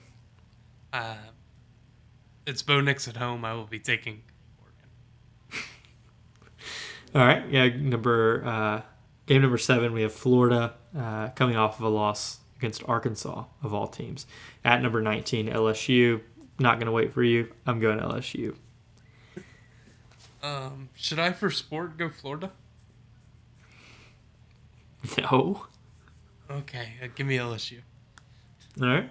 Uh, 0.94 1.15
it's 2.51 2.61
Bo 2.61 2.81
Nix 2.81 3.07
at 3.07 3.15
home. 3.15 3.45
I 3.45 3.53
will 3.53 3.65
be 3.65 3.79
taking 3.79 4.23
Oregon. 4.59 5.65
All 7.15 7.25
right. 7.25 7.49
Yeah. 7.49 7.69
Number 7.69 8.43
uh, 8.45 8.81
game 9.25 9.41
number 9.41 9.57
seven, 9.57 9.93
we 9.93 10.01
have 10.01 10.13
Florida 10.13 10.73
uh, 10.97 11.29
coming 11.29 11.55
off 11.55 11.79
of 11.79 11.85
a 11.85 11.89
loss 11.89 12.39
against 12.57 12.83
Arkansas 12.87 13.45
of 13.63 13.73
all 13.73 13.87
teams. 13.87 14.27
At 14.63 14.81
number 14.83 15.01
19, 15.01 15.47
LSU. 15.47 16.21
Not 16.59 16.75
going 16.75 16.85
to 16.85 16.91
wait 16.91 17.11
for 17.13 17.23
you. 17.23 17.51
I'm 17.65 17.79
going 17.79 17.97
LSU. 17.99 18.55
Um, 20.43 20.89
should 20.93 21.17
I 21.17 21.31
for 21.31 21.49
sport 21.49 21.97
go 21.97 22.09
Florida? 22.09 22.51
No. 25.17 25.65
Okay, 26.49 26.93
uh, 27.01 27.07
give 27.15 27.25
me 27.25 27.37
LSU. 27.37 27.79
All 28.79 28.87
right. 28.87 29.09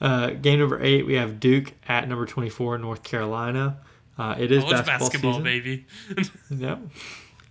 Uh, 0.00 0.30
game 0.30 0.58
number 0.60 0.80
eight, 0.82 1.04
we 1.06 1.14
have 1.14 1.40
Duke 1.40 1.72
at 1.88 2.08
number 2.08 2.24
24, 2.26 2.78
North 2.78 3.02
Carolina. 3.02 3.78
Uh, 4.16 4.34
it 4.38 4.50
is 4.50 4.64
Oh, 4.64 4.70
basketball, 4.70 4.98
basketball, 4.98 5.32
season. 5.32 5.44
baby. 5.44 5.86
Yep. 6.50 6.78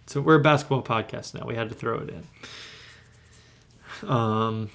So 0.07 0.21
we're 0.21 0.35
a 0.35 0.39
basketball 0.41 0.81
podcast 0.81 1.35
now. 1.35 1.45
We 1.45 1.55
had 1.55 1.69
to 1.69 1.75
throw 1.75 1.99
it 1.99 2.09
in. 2.09 2.23
Um. 4.09 4.69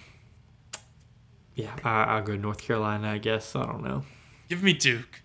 Yeah, 1.54 1.70
I, 1.84 2.04
I'll 2.04 2.22
go 2.22 2.36
North 2.36 2.58
Carolina. 2.60 3.08
I 3.10 3.18
guess 3.18 3.54
I 3.54 3.64
don't 3.64 3.84
know. 3.84 4.02
give 4.48 4.62
me 4.62 4.72
Duke. 4.72 5.20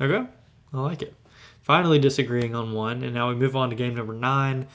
Okay, 0.00 0.26
I 0.72 0.80
like 0.80 1.02
it. 1.02 1.14
Finally 1.62 1.98
disagreeing 1.98 2.54
on 2.54 2.72
one, 2.72 3.02
and 3.02 3.14
now 3.14 3.28
we 3.28 3.34
move 3.34 3.54
on 3.54 3.70
to 3.70 3.76
game 3.76 3.94
number 3.94 4.14
nine. 4.14 4.66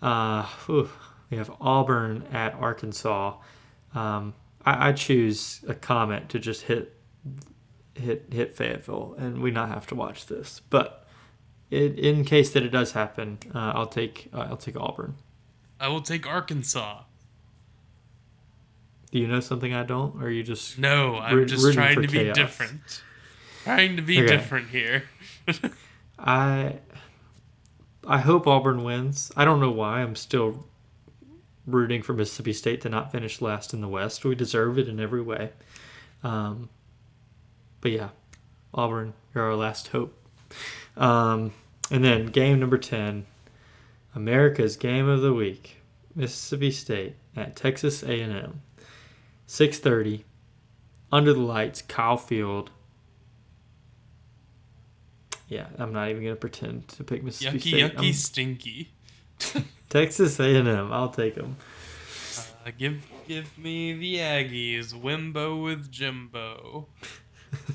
Uh, 0.00 0.42
whew, 0.66 0.88
we 1.30 1.36
have 1.36 1.50
Auburn 1.60 2.24
at 2.32 2.54
Arkansas. 2.54 3.34
Um, 3.94 4.34
I, 4.64 4.88
I 4.88 4.92
choose 4.92 5.64
a 5.66 5.74
comment 5.74 6.28
to 6.30 6.38
just 6.38 6.62
hit 6.62 6.96
hit 7.94 8.26
hit 8.30 8.54
Fayetteville, 8.56 9.14
and 9.18 9.42
we 9.42 9.50
not 9.50 9.68
have 9.68 9.86
to 9.88 9.94
watch 9.94 10.26
this. 10.26 10.60
But 10.70 11.06
it, 11.70 11.98
in 11.98 12.24
case 12.24 12.52
that 12.52 12.62
it 12.62 12.68
does 12.70 12.92
happen, 12.92 13.38
uh, 13.54 13.72
I'll 13.74 13.86
take 13.86 14.28
uh, 14.32 14.46
I'll 14.50 14.56
take 14.56 14.76
Auburn. 14.76 15.16
I 15.80 15.88
will 15.88 16.00
take 16.02 16.26
Arkansas. 16.26 17.02
Do 19.10 19.18
you 19.18 19.26
know 19.26 19.40
something 19.40 19.74
I 19.74 19.82
don't, 19.82 20.16
or 20.22 20.26
are 20.26 20.30
you 20.30 20.42
just 20.42 20.78
No, 20.78 21.16
I'm 21.18 21.46
just 21.46 21.72
trying 21.74 22.00
to 22.00 22.08
be 22.08 22.32
different. 22.32 23.02
Trying 23.64 23.96
to 23.96 24.02
be 24.02 24.18
Okay. 24.18 24.26
different 24.28 24.70
here. 24.70 25.04
I 26.18 26.78
I 28.06 28.18
hope 28.18 28.46
Auburn 28.46 28.84
wins. 28.84 29.30
I 29.36 29.44
don't 29.44 29.60
know 29.60 29.70
why. 29.70 30.00
I'm 30.00 30.16
still 30.16 30.66
rooting 31.66 32.02
for 32.02 32.12
Mississippi 32.12 32.52
State 32.52 32.80
to 32.82 32.88
not 32.88 33.12
finish 33.12 33.40
last 33.40 33.72
in 33.72 33.80
the 33.80 33.88
West. 33.88 34.24
We 34.24 34.34
deserve 34.34 34.78
it 34.78 34.88
in 34.88 34.98
every 35.00 35.22
way. 35.22 35.50
Um, 36.24 36.68
but 37.80 37.92
yeah, 37.92 38.08
Auburn, 38.74 39.14
you're 39.34 39.44
our 39.44 39.56
last 39.56 39.88
hope. 39.88 40.16
Um, 40.96 41.52
and 41.90 42.04
then 42.04 42.26
game 42.26 42.60
number 42.60 42.78
ten, 42.78 43.26
America's 44.14 44.76
game 44.76 45.08
of 45.08 45.20
the 45.22 45.32
week, 45.32 45.78
Mississippi 46.14 46.70
State 46.70 47.16
at 47.36 47.56
Texas 47.56 48.02
A&M, 48.02 48.60
six 49.46 49.78
thirty, 49.78 50.24
under 51.10 51.32
the 51.32 51.40
lights, 51.40 51.82
Kyle 51.82 52.16
Field. 52.16 52.70
Yeah, 55.48 55.66
I'm 55.78 55.92
not 55.92 56.08
even 56.08 56.22
gonna 56.22 56.36
pretend 56.36 56.88
to 56.88 57.04
pick 57.04 57.22
Mississippi 57.22 57.58
yucky, 57.58 57.60
State. 57.68 57.96
yucky, 57.96 58.02
I'm- 58.04 58.12
stinky. 58.12 58.92
Texas 59.92 60.40
A&M. 60.40 60.90
I'll 60.90 61.10
take 61.10 61.34
them. 61.34 61.54
Uh, 62.64 62.70
give 62.78 63.04
give 63.28 63.58
me 63.58 63.92
the 63.92 64.16
Aggies. 64.16 64.94
Wimbo 64.94 65.62
with 65.62 65.92
Jimbo. 65.92 66.86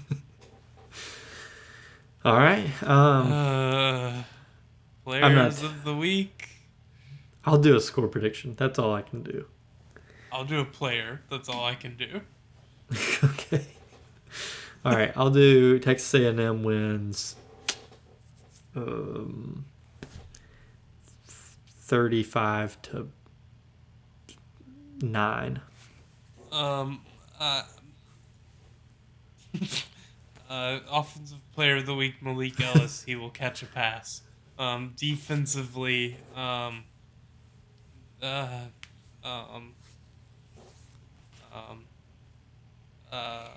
All 2.26 2.38
right. 2.38 2.66
Um, 2.82 3.32
Uh, 3.32 4.24
players 5.06 5.62
not- 5.62 5.72
of 5.72 5.84
the 5.84 5.96
week. 5.96 6.50
I'll 7.46 7.60
do 7.60 7.76
a 7.78 7.80
score 7.80 8.08
prediction. 8.08 8.56
That's 8.58 8.78
all 8.80 8.94
I 8.96 9.04
can 9.04 9.22
do. 9.24 9.46
I'll 10.34 10.44
do 10.44 10.60
a 10.60 10.66
player. 10.66 11.22
That's 11.30 11.48
all 11.48 11.64
I 11.64 11.76
can 11.76 11.96
do. 11.96 12.20
okay. 13.24 13.64
All 14.84 14.92
right. 14.94 15.14
I'll 15.16 15.30
do 15.30 15.78
Texas 15.80 16.12
A&M 16.16 16.64
wins. 16.64 17.36
Um, 18.76 19.64
thirty-five 21.88 22.82
to 22.84 23.10
nine. 25.02 25.62
Um, 26.52 27.02
uh, 27.40 27.64
uh, 30.50 30.80
offensive 30.92 31.40
player 31.54 31.78
of 31.78 31.86
the 31.86 31.96
week, 31.96 32.22
Malik 32.22 32.60
Ellis. 32.60 33.04
he 33.06 33.16
will 33.16 33.30
catch 33.30 33.64
a 33.64 33.66
pass. 33.66 34.22
Um, 34.60 34.94
defensively, 34.98 36.18
um, 36.36 36.84
uh, 38.22 38.48
um, 39.24 39.74
um, 41.54 41.86
uh, 43.12 43.48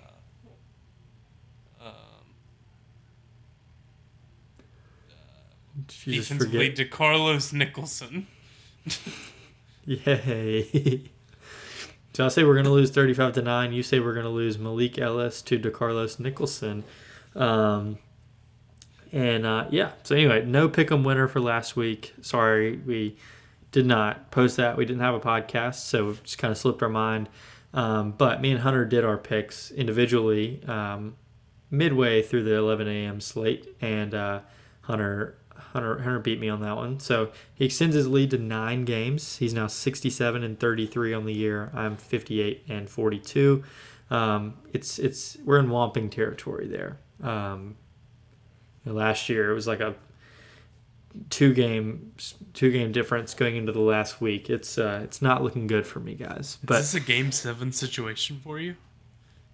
Jesus, 5.88 6.29
defensively, 6.29 6.71
forget. 6.71 6.90
DeCarlos 6.90 7.53
Nicholson. 7.53 8.27
Yay. 9.85 11.11
so 12.12 12.25
I 12.25 12.29
say 12.29 12.45
we're 12.45 12.55
going 12.55 12.64
to 12.64 12.71
lose 12.71 12.90
35 12.90 13.35
to 13.35 13.43
9. 13.43 13.73
You 13.73 13.83
say 13.83 14.01
we're 14.01 14.14
going 14.14 14.25
to 14.25 14.31
lose 14.31 14.59
Malik 14.59 14.99
Ellis 14.99 15.43
to 15.43 15.59
DeCarlos 15.59 16.21
Nicholson. 16.21 16.85
Um, 17.35 17.99
and 19.12 19.45
uh, 19.45 19.66
yeah, 19.71 19.93
so 20.05 20.14
anyway, 20.14 20.45
no 20.45 20.69
pick 20.69 20.90
'em 20.93 21.03
winner 21.03 21.27
for 21.27 21.40
last 21.40 21.77
week. 21.77 22.14
Sorry, 22.23 22.77
we 22.77 23.16
did 23.73 23.87
not 23.87 24.31
post 24.31 24.57
that. 24.57 24.77
We 24.77 24.85
didn't 24.85 25.03
have 25.03 25.14
a 25.14 25.21
podcast, 25.21 25.77
so 25.77 26.11
it 26.11 26.25
just 26.25 26.38
kind 26.38 26.53
of 26.53 26.59
slipped 26.59 26.83
our 26.83 26.88
mind. 26.88 27.29
Um, 27.73 28.12
but 28.12 28.40
me 28.40 28.51
and 28.51 28.61
Hunter 28.61 28.85
did 28.85 29.05
our 29.05 29.16
picks 29.16 29.71
individually 29.71 30.62
um, 30.66 31.16
midway 31.71 32.23
through 32.23 32.45
the 32.45 32.55
11 32.55 32.88
a.m. 32.88 33.21
slate, 33.21 33.69
and 33.81 34.14
uh, 34.14 34.40
Hunter 34.83 35.37
Hunter 35.72 35.98
Hunter 35.98 36.18
beat 36.18 36.40
me 36.40 36.48
on 36.48 36.61
that 36.62 36.76
one. 36.76 36.98
So 37.00 37.30
he 37.54 37.64
extends 37.64 37.94
his 37.94 38.09
lead 38.09 38.30
to 38.30 38.38
nine 38.38 38.85
games. 38.85 39.37
He's 39.37 39.54
now 39.54 39.66
67 39.66 40.42
and 40.42 40.59
33 40.59 41.14
on 41.14 41.24
the 41.26 41.33
year. 41.33 41.70
I'm 41.74 41.96
58 41.96 42.64
and 42.68 42.88
42. 42.90 43.62
Um, 44.11 44.54
it's 44.72 44.98
it's 44.98 45.37
we're 45.44 45.59
in 45.59 45.70
Wamping 45.70 46.11
territory 46.11 46.66
there. 46.66 46.98
Um, 47.22 47.76
you 48.85 48.92
know, 48.92 48.98
last 48.98 49.28
year 49.28 49.50
it 49.50 49.54
was 49.54 49.66
like 49.66 49.80
a 49.80 49.94
two 51.28 51.54
game 51.54 52.12
two 52.54 52.72
game 52.72 52.92
difference 52.92 53.35
going 53.35 53.56
into 53.56 53.72
the 53.72 53.80
last 53.80 54.20
week. 54.20 54.50
It's 54.50 54.78
uh, 54.78 55.00
it's 55.04 55.22
not 55.22 55.42
looking 55.42 55.66
good 55.68 55.87
for 55.87 56.00
me, 56.00 56.14
guys. 56.14 56.59
But 56.64 56.80
Is 56.80 56.92
this 56.92 57.02
a 57.02 57.06
game 57.06 57.30
seven 57.30 57.70
situation 57.72 58.40
for 58.42 58.59
you? 58.59 58.76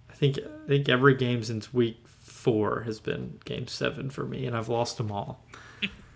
I 0.09 0.13
think 0.13 0.39
I 0.39 0.67
think 0.67 0.89
every 0.89 1.15
game 1.15 1.43
since 1.43 1.71
week 1.71 2.07
four 2.07 2.81
has 2.81 2.99
been 2.99 3.39
game 3.45 3.67
seven 3.67 4.09
for 4.09 4.25
me, 4.25 4.47
and 4.47 4.55
I've 4.55 4.69
lost 4.69 4.97
them 4.97 5.11
all. 5.11 5.45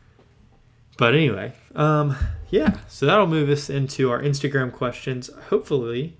but 1.01 1.15
anyway, 1.15 1.51
um, 1.75 2.15
yeah. 2.51 2.77
So 2.87 3.07
that'll 3.07 3.25
move 3.25 3.49
us 3.49 3.71
into 3.71 4.11
our 4.11 4.21
Instagram 4.21 4.71
questions. 4.71 5.31
Hopefully, 5.49 6.15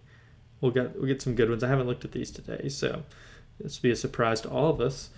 we'll 0.60 0.72
get 0.72 0.96
we'll 0.96 1.06
get 1.06 1.22
some 1.22 1.36
good 1.36 1.50
ones. 1.52 1.64
I 1.64 1.68
haven't 1.68 1.86
looked 1.86 2.04
at 2.04 2.12
these 2.14 2.32
today, 2.32 2.68
so 2.68 3.04
this 3.60 3.78
will 3.78 3.84
be 3.90 3.92
a 3.92 3.96
surprise 3.96 4.42
to 4.42 4.50
all 4.50 4.72
of 4.72 4.82
us. 4.82 5.12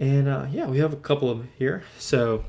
And 0.00 0.26
uh, 0.26 0.46
yeah, 0.50 0.66
we 0.66 0.78
have 0.78 0.92
a 0.92 0.96
couple 0.96 1.30
of 1.30 1.38
them 1.38 1.48
here. 1.58 1.84
So 1.98 2.44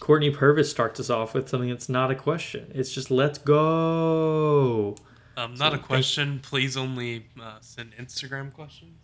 Courtney 0.00 0.30
Purvis 0.30 0.70
starts 0.70 1.00
us 1.00 1.08
off 1.08 1.32
with 1.32 1.48
something 1.48 1.70
that's 1.70 1.88
not 1.88 2.10
a 2.10 2.14
question. 2.14 2.70
It's 2.74 2.92
just 2.92 3.10
let's 3.10 3.38
go. 3.38 4.96
Um, 5.38 5.56
So 5.56 5.64
not 5.64 5.72
a 5.72 5.76
thank- 5.76 5.86
question. 5.86 6.40
Please 6.42 6.76
only 6.76 7.24
uh, 7.40 7.56
send 7.62 7.92
Instagram 7.96 8.52
questions. 8.52 8.98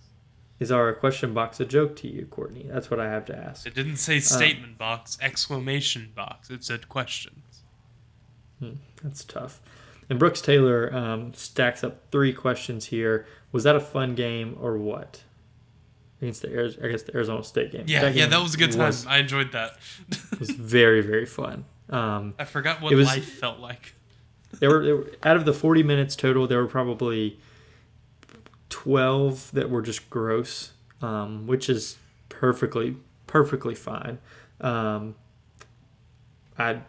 Is 0.58 0.72
our 0.72 0.92
question 0.94 1.34
box 1.34 1.60
a 1.60 1.66
joke 1.66 1.96
to 1.96 2.08
you, 2.08 2.24
Courtney? 2.26 2.66
That's 2.72 2.90
what 2.90 2.98
I 2.98 3.10
have 3.10 3.26
to 3.26 3.36
ask. 3.36 3.66
It 3.66 3.74
didn't 3.74 3.96
say 3.96 4.20
statement 4.20 4.78
box, 4.78 5.18
exclamation 5.20 6.12
box. 6.14 6.48
It 6.48 6.64
said 6.64 6.88
questions. 6.88 7.62
Hmm, 8.58 8.70
that's 9.02 9.22
tough. 9.24 9.60
And 10.08 10.18
Brooks 10.18 10.40
Taylor 10.40 10.94
um, 10.94 11.34
stacks 11.34 11.84
up 11.84 12.00
three 12.10 12.32
questions 12.32 12.86
here. 12.86 13.26
Was 13.52 13.64
that 13.64 13.76
a 13.76 13.80
fun 13.80 14.14
game 14.14 14.56
or 14.60 14.78
what? 14.78 15.22
Against 16.22 16.40
the 16.40 16.56
Ari- 16.56 16.78
I 16.82 16.88
guess 16.88 17.02
the 17.02 17.14
Arizona 17.14 17.44
State 17.44 17.72
game. 17.72 17.84
Yeah, 17.86 18.04
yeah, 18.04 18.10
game 18.12 18.30
that 18.30 18.40
was 18.40 18.54
a 18.54 18.56
good 18.58 18.72
time. 18.72 18.86
Was, 18.86 19.06
I 19.06 19.18
enjoyed 19.18 19.52
that. 19.52 19.76
It 20.08 20.38
was 20.40 20.48
very 20.50 21.02
very 21.02 21.26
fun. 21.26 21.66
Um, 21.90 22.32
I 22.38 22.44
forgot 22.44 22.80
what 22.80 22.92
It 22.92 22.96
was- 22.96 23.08
life 23.08 23.30
felt 23.38 23.58
like. 23.58 23.94
there 24.58 24.70
were, 24.70 24.84
there 24.84 24.96
were 24.96 25.10
out 25.22 25.36
of 25.36 25.44
the 25.44 25.52
40 25.52 25.82
minutes 25.82 26.16
total 26.16 26.46
there 26.46 26.62
were 26.62 26.66
probably 26.68 27.38
12 28.76 29.52
that 29.52 29.70
were 29.70 29.80
just 29.80 30.10
gross 30.10 30.72
um, 31.02 31.46
which 31.46 31.68
is 31.68 31.96
perfectly 32.28 32.96
perfectly 33.26 33.74
fine. 33.74 34.18
Um, 34.60 35.14
i 36.58 36.80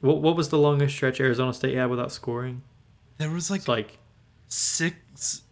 what, 0.00 0.20
what 0.20 0.36
was 0.36 0.50
the 0.50 0.58
longest 0.58 0.94
stretch 0.94 1.20
arizona 1.20 1.52
state 1.52 1.76
had 1.76 1.90
without 1.90 2.12
scoring? 2.12 2.62
There 3.18 3.30
was 3.30 3.50
like 3.50 3.60
it's 3.60 3.68
like 3.68 3.98
six 4.48 5.42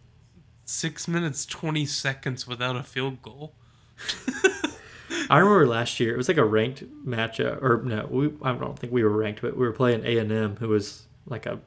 six 0.65 1.07
minutes 1.07 1.45
twenty 1.45 1.85
seconds 1.85 2.47
without 2.47 2.75
a 2.75 2.83
field 2.83 3.21
goal. 3.21 3.53
i 5.29 5.37
remember 5.37 5.65
last 5.65 5.99
year 5.99 6.13
it 6.13 6.17
was 6.17 6.27
like 6.27 6.37
a 6.37 6.43
ranked 6.43 6.83
matchup 7.07 7.61
or 7.61 7.81
no 7.83 8.05
we, 8.09 8.29
i 8.41 8.51
don't 8.51 8.77
think 8.77 8.91
we 8.91 9.03
were 9.03 9.09
ranked 9.09 9.41
but 9.41 9.55
we 9.55 9.65
were 9.65 9.71
playing 9.71 10.03
a&m 10.03 10.57
who 10.57 10.67
was 10.67 11.07
like 11.27 11.45
a 11.45 11.57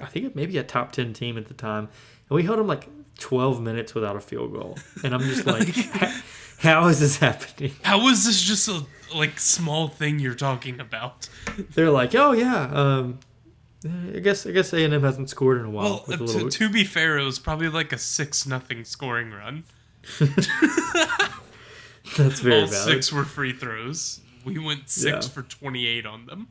i 0.00 0.06
think 0.06 0.36
maybe 0.36 0.56
a 0.58 0.62
top 0.62 0.92
10 0.92 1.12
team 1.12 1.36
at 1.36 1.46
the 1.48 1.54
time 1.54 1.88
and 2.28 2.36
we 2.36 2.42
held 2.42 2.58
them 2.58 2.66
like 2.66 2.88
12 3.18 3.60
minutes 3.62 3.94
without 3.94 4.16
a 4.16 4.20
field 4.20 4.52
goal 4.52 4.76
and 5.04 5.14
i'm 5.14 5.20
just 5.20 5.46
like 5.54 5.68
how 6.58 6.86
is 6.88 7.00
this 7.00 7.16
happening 7.18 7.72
How 7.82 8.06
is 8.08 8.24
this 8.26 8.42
just 8.42 8.68
a 8.68 8.84
like 9.14 9.38
small 9.38 9.88
thing 9.88 10.18
you're 10.18 10.34
talking 10.34 10.80
about? 10.80 11.28
they're 11.74 11.90
like 11.90 12.14
oh 12.14 12.32
yeah 12.32 12.64
um 12.72 13.18
i 14.14 14.18
guess 14.18 14.46
i 14.46 14.50
guess 14.50 14.72
a&m 14.72 15.02
hasn't 15.02 15.30
scored 15.30 15.58
in 15.58 15.64
a 15.66 15.70
while 15.70 15.84
Well, 15.84 16.04
with 16.08 16.20
a 16.20 16.24
uh, 16.24 16.26
little- 16.26 16.50
to, 16.50 16.58
to 16.66 16.68
be 16.72 16.84
fair, 16.84 17.18
it 17.18 17.24
was 17.24 17.38
probably 17.38 17.68
like 17.68 17.92
a 17.92 17.98
six 17.98 18.46
nothing 18.46 18.84
scoring 18.84 19.30
run. 19.30 19.64
that's 22.16 22.40
very 22.40 22.62
All 22.62 22.66
valid 22.66 22.70
six 22.94 23.12
were 23.12 23.24
free 23.24 23.52
throws. 23.52 24.20
We 24.44 24.58
went 24.58 24.88
six 24.88 25.26
Yeah. 25.26 25.32
for 25.32 25.42
twenty 25.42 25.86
eight 25.86 26.06
on 26.06 26.26
them. 26.26 26.48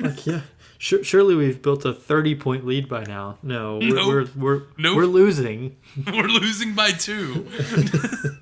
Like 0.00 0.26
yeah 0.26 0.40
Sur- 0.78 1.02
surely 1.04 1.34
we've 1.34 1.62
built 1.62 1.84
a 1.84 1.92
30 1.94 2.34
point 2.36 2.66
lead 2.66 2.88
by 2.88 3.04
now 3.04 3.38
no 3.42 3.78
we're 3.78 3.94
Nope. 3.94 4.06
we're, 4.08 4.26
we're, 4.56 4.62
Nope. 4.78 4.96
we're 4.96 5.06
losing 5.06 5.76
We're 6.06 6.26
losing 6.28 6.74
by 6.74 6.90
two. 6.92 7.46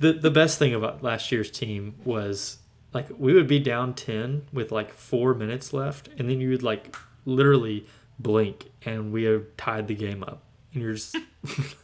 The 0.00 0.12
the 0.12 0.30
best 0.30 0.58
thing 0.58 0.74
about 0.74 1.02
last 1.02 1.30
year's 1.30 1.50
team 1.50 1.94
was 2.04 2.58
like 2.92 3.06
we 3.16 3.32
would 3.32 3.46
be 3.46 3.60
down 3.60 3.94
ten 3.94 4.42
with 4.52 4.72
like 4.72 4.92
four 4.92 5.34
minutes 5.34 5.72
left, 5.72 6.08
and 6.18 6.28
then 6.28 6.40
you 6.40 6.50
would 6.50 6.64
like 6.64 6.94
literally 7.24 7.86
blink, 8.18 8.70
and 8.84 9.12
we 9.12 9.22
have 9.22 9.44
tied 9.56 9.86
the 9.86 9.94
game 9.94 10.22
up, 10.24 10.42
and 10.72 10.82
you're 10.82 10.94
just. 10.94 11.16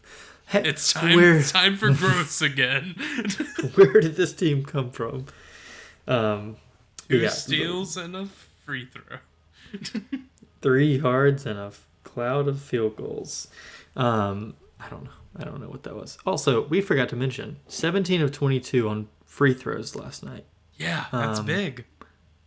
It's 0.53 0.93
time 0.93 1.15
Where 1.15 1.41
time 1.45 1.77
for 1.77 1.93
growth 1.93 2.43
again. 2.43 2.97
where 3.77 4.01
did 4.01 4.17
this 4.17 4.33
team 4.33 4.65
come 4.65 4.91
from? 4.91 5.27
Um, 6.09 6.57
Two 7.11 7.19
yeah, 7.19 7.29
steals 7.31 7.97
and 7.97 8.15
a 8.17 8.27
free 8.65 8.87
throw. 8.87 9.19
three 10.63 10.99
yards 10.99 11.47
and 11.47 11.59
a 11.59 11.73
cloud 12.05 12.49
of 12.49 12.61
field 12.61 12.97
goals. 12.97 13.49
Um, 13.97 14.55
I 14.79 14.89
don't 14.89 15.05
know. 15.05 15.11
I 15.37 15.45
don't 15.45 15.61
know 15.61 15.69
what 15.69 15.83
that 15.85 15.95
was. 15.95 16.19
Also, 16.27 16.67
we 16.67 16.81
forgot 16.81 17.09
to 17.11 17.17
mention 17.17 17.57
17 17.69 18.21
of 18.23 18.33
22 18.33 18.89
on 18.89 19.09
free 19.25 19.55
throws 19.55 19.95
last 19.95 20.25
night. 20.25 20.45
Yeah, 20.77 21.07
that's 21.13 21.39
Um, 21.41 21.47
big. 21.47 21.85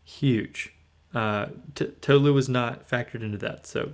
huge. 0.04 0.74
Uh, 1.14 1.48
T- 1.76 1.92
Tolu 2.02 2.34
was 2.34 2.50
not 2.50 2.90
factored 2.90 3.22
into 3.22 3.38
that, 3.38 3.68
so 3.68 3.92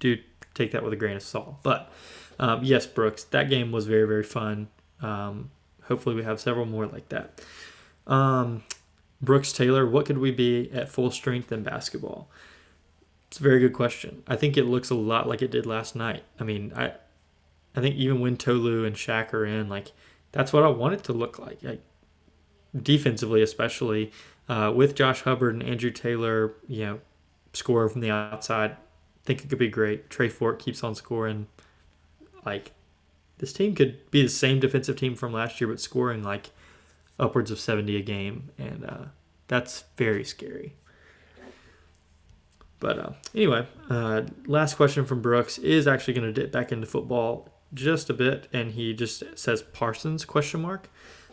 do 0.00 0.18
take 0.54 0.70
that 0.72 0.84
with 0.84 0.92
a 0.92 0.96
grain 0.96 1.16
of 1.16 1.22
salt. 1.22 1.62
But 1.62 1.90
um, 2.38 2.62
yes, 2.62 2.86
Brooks, 2.86 3.24
that 3.24 3.48
game 3.48 3.72
was 3.72 3.86
very 3.86 4.06
very 4.06 4.22
fun. 4.22 4.68
Um, 5.00 5.50
hopefully, 5.84 6.14
we 6.14 6.22
have 6.24 6.40
several 6.40 6.66
more 6.66 6.86
like 6.86 7.08
that. 7.08 7.40
Um, 8.06 8.62
Brooks 9.22 9.52
Taylor, 9.52 9.86
what 9.86 10.06
could 10.06 10.18
we 10.18 10.32
be 10.32 10.70
at 10.72 10.88
full 10.88 11.10
strength 11.10 11.52
in 11.52 11.62
basketball? 11.62 12.28
It's 13.28 13.38
a 13.38 13.42
very 13.42 13.60
good 13.60 13.72
question. 13.72 14.22
I 14.26 14.36
think 14.36 14.56
it 14.56 14.64
looks 14.64 14.90
a 14.90 14.94
lot 14.94 15.28
like 15.28 15.40
it 15.40 15.50
did 15.50 15.64
last 15.64 15.94
night. 15.94 16.24
I 16.38 16.44
mean, 16.44 16.72
I 16.76 16.94
I 17.74 17.80
think 17.80 17.96
even 17.96 18.20
when 18.20 18.36
Tolu 18.36 18.84
and 18.84 18.96
Shaq 18.96 19.32
are 19.32 19.46
in, 19.46 19.68
like 19.68 19.92
that's 20.32 20.52
what 20.52 20.64
I 20.64 20.68
want 20.68 20.94
it 20.94 21.04
to 21.04 21.12
look 21.12 21.38
like. 21.38 21.62
Like 21.62 21.82
defensively, 22.80 23.42
especially 23.42 24.12
uh, 24.48 24.72
with 24.74 24.94
Josh 24.94 25.22
Hubbard 25.22 25.54
and 25.54 25.62
Andrew 25.62 25.90
Taylor, 25.90 26.54
you 26.68 26.84
know, 26.84 27.00
scoring 27.52 27.90
from 27.90 28.00
the 28.00 28.10
outside. 28.10 28.72
I 28.72 29.24
think 29.24 29.44
it 29.44 29.48
could 29.48 29.58
be 29.58 29.68
great. 29.68 30.10
Trey 30.10 30.28
Fort 30.28 30.58
keeps 30.58 30.82
on 30.82 30.94
scoring. 30.94 31.46
Like 32.44 32.72
this 33.38 33.52
team 33.52 33.74
could 33.74 34.10
be 34.10 34.22
the 34.22 34.28
same 34.28 34.60
defensive 34.60 34.96
team 34.96 35.14
from 35.14 35.32
last 35.32 35.60
year, 35.60 35.68
but 35.68 35.80
scoring 35.80 36.22
like 36.22 36.50
upwards 37.22 37.50
of 37.50 37.58
seventy 37.58 37.96
a 37.96 38.02
game, 38.02 38.50
and 38.58 38.84
uh, 38.84 39.04
that's 39.48 39.84
very 39.96 40.24
scary. 40.24 40.74
But 42.80 42.98
uh, 42.98 43.12
anyway, 43.34 43.66
uh, 43.88 44.22
last 44.46 44.74
question 44.74 45.06
from 45.06 45.22
Brooks 45.22 45.56
is 45.58 45.86
actually 45.86 46.14
going 46.14 46.26
to 46.26 46.32
dip 46.32 46.50
back 46.50 46.72
into 46.72 46.86
football 46.86 47.48
just 47.72 48.10
a 48.10 48.14
bit, 48.14 48.48
and 48.52 48.72
he 48.72 48.92
just 48.92 49.22
says 49.38 49.62
Parsons 49.62 50.24
question 50.24 50.60
mark. 50.60 50.88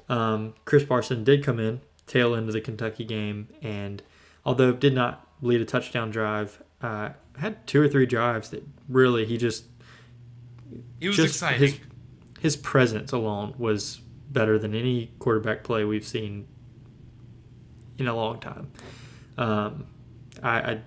Um, 0.08 0.54
Chris 0.66 0.86
Parson 0.86 1.24
did 1.24 1.44
come 1.44 1.60
in 1.60 1.82
tail 2.06 2.36
end 2.36 2.48
of 2.48 2.54
the 2.54 2.62
Kentucky 2.62 3.04
game, 3.06 3.48
and 3.62 4.02
although 4.46 4.72
did 4.74 4.94
not 4.94 5.28
lead 5.42 5.62
a 5.62 5.66
touchdown 5.66 6.10
drive, 6.12 6.62
uh, 6.82 7.10
had 7.38 7.66
two 7.68 7.82
or 7.82 7.88
three 7.88 8.06
drives 8.06 8.50
that 8.50 8.64
really 8.88 9.26
he 9.26 9.38
just 9.38 9.66
It 11.00 11.08
was 11.08 11.18
just 11.18 11.36
exciting. 11.36 11.60
his 11.60 11.80
his 12.40 12.58
presence 12.58 13.12
alone 13.12 13.54
was 13.58 14.02
better 14.30 14.60
than 14.60 14.76
any 14.76 15.12
quarterback 15.20 15.64
play 15.64 15.84
we've 15.84 16.06
seen 16.06 16.48
in 17.98 18.08
a 18.08 18.16
long 18.16 18.40
time. 18.40 18.72
Um, 19.38 19.88
I, 20.42 20.60
I 20.60 20.82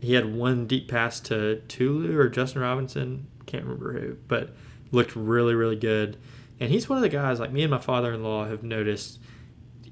he 0.00 0.14
had 0.14 0.32
one 0.32 0.66
deep 0.66 0.88
pass 0.88 1.18
to 1.20 1.56
Tulu 1.68 2.18
or 2.18 2.28
Justin 2.28 2.62
Robinson, 2.62 3.26
can't 3.46 3.64
remember 3.64 3.98
who, 3.98 4.16
but 4.28 4.54
looked 4.90 5.16
really 5.16 5.54
really 5.54 5.76
good. 5.76 6.16
And 6.60 6.70
he's 6.70 6.88
one 6.88 6.98
of 6.98 7.02
the 7.02 7.08
guys 7.08 7.38
like 7.38 7.52
me 7.52 7.62
and 7.62 7.70
my 7.70 7.78
father-in-law 7.78 8.48
have 8.48 8.62
noticed 8.62 9.20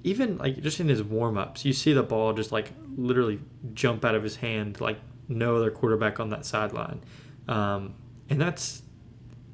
even 0.02 0.38
like 0.38 0.60
just 0.62 0.80
in 0.80 0.88
his 0.88 1.02
warm-ups, 1.02 1.64
you 1.64 1.72
see 1.72 1.92
the 1.92 2.02
ball 2.02 2.32
just 2.32 2.52
like 2.52 2.72
literally 2.96 3.40
jump 3.74 4.04
out 4.04 4.14
of 4.14 4.22
his 4.22 4.36
hand 4.36 4.80
like 4.80 4.98
no 5.28 5.56
other 5.56 5.70
quarterback 5.70 6.20
on 6.20 6.30
that 6.30 6.44
sideline. 6.44 7.00
Um, 7.48 7.94
and 8.28 8.40
that's 8.40 8.82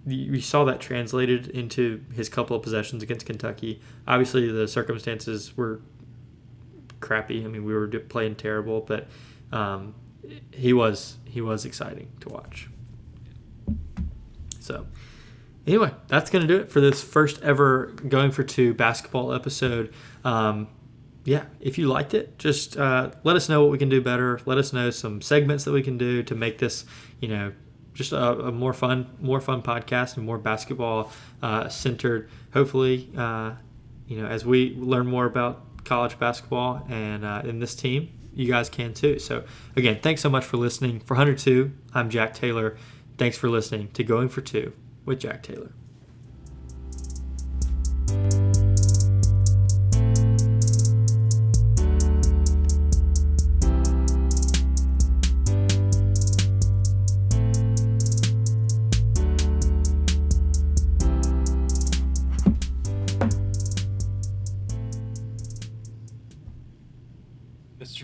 you 0.06 0.40
saw 0.40 0.64
that 0.64 0.80
translated 0.80 1.48
into 1.48 2.02
his 2.12 2.28
couple 2.28 2.56
of 2.56 2.62
possessions 2.62 3.02
against 3.02 3.26
Kentucky. 3.26 3.80
Obviously, 4.06 4.50
the 4.50 4.66
circumstances 4.66 5.56
were 5.56 5.80
crappy. 7.00 7.44
I 7.44 7.48
mean, 7.48 7.64
we 7.64 7.72
were 7.74 7.86
playing 7.86 8.34
terrible, 8.36 8.80
but 8.80 9.06
um, 9.52 9.94
he 10.50 10.72
was 10.72 11.18
he 11.24 11.40
was 11.40 11.64
exciting 11.64 12.10
to 12.20 12.28
watch. 12.30 12.68
So, 14.58 14.86
anyway, 15.66 15.92
that's 16.08 16.30
gonna 16.30 16.46
do 16.46 16.56
it 16.56 16.70
for 16.70 16.80
this 16.80 17.02
first 17.02 17.40
ever 17.42 17.86
going 18.08 18.32
for 18.32 18.42
two 18.42 18.74
basketball 18.74 19.32
episode. 19.32 19.92
Um, 20.24 20.68
yeah, 21.24 21.44
if 21.60 21.78
you 21.78 21.86
liked 21.86 22.14
it, 22.14 22.38
just 22.38 22.76
uh, 22.76 23.10
let 23.22 23.36
us 23.36 23.48
know 23.48 23.62
what 23.62 23.70
we 23.70 23.78
can 23.78 23.88
do 23.88 24.00
better. 24.00 24.40
Let 24.46 24.58
us 24.58 24.72
know 24.72 24.90
some 24.90 25.20
segments 25.20 25.64
that 25.64 25.72
we 25.72 25.82
can 25.82 25.96
do 25.96 26.24
to 26.24 26.34
make 26.34 26.58
this, 26.58 26.84
you 27.20 27.28
know, 27.28 27.52
just 27.94 28.12
a, 28.12 28.46
a 28.46 28.52
more 28.52 28.72
fun, 28.72 29.10
more 29.20 29.40
fun 29.40 29.62
podcast 29.62 30.16
and 30.16 30.24
more 30.24 30.38
basketball 30.38 31.12
uh, 31.42 31.68
centered. 31.68 32.30
Hopefully, 32.52 33.10
uh, 33.16 33.52
you 34.06 34.20
know, 34.20 34.26
as 34.26 34.44
we 34.44 34.74
learn 34.78 35.06
more 35.06 35.26
about 35.26 35.84
college 35.84 36.18
basketball 36.18 36.86
and 36.88 37.24
uh, 37.24 37.42
in 37.44 37.58
this 37.58 37.74
team, 37.74 38.10
you 38.34 38.46
guys 38.46 38.68
can 38.68 38.94
too. 38.94 39.18
So 39.18 39.44
again, 39.76 39.98
thanks 40.00 40.20
so 40.20 40.30
much 40.30 40.44
for 40.44 40.56
listening. 40.56 41.00
For 41.00 41.14
102, 41.14 41.72
I'm 41.94 42.08
Jack 42.08 42.34
Taylor. 42.34 42.76
Thanks 43.18 43.36
for 43.36 43.48
listening 43.48 43.88
to 43.92 44.04
Going 44.04 44.28
for 44.28 44.40
Two 44.40 44.72
with 45.04 45.20
Jack 45.20 45.42
Taylor. 45.42 45.72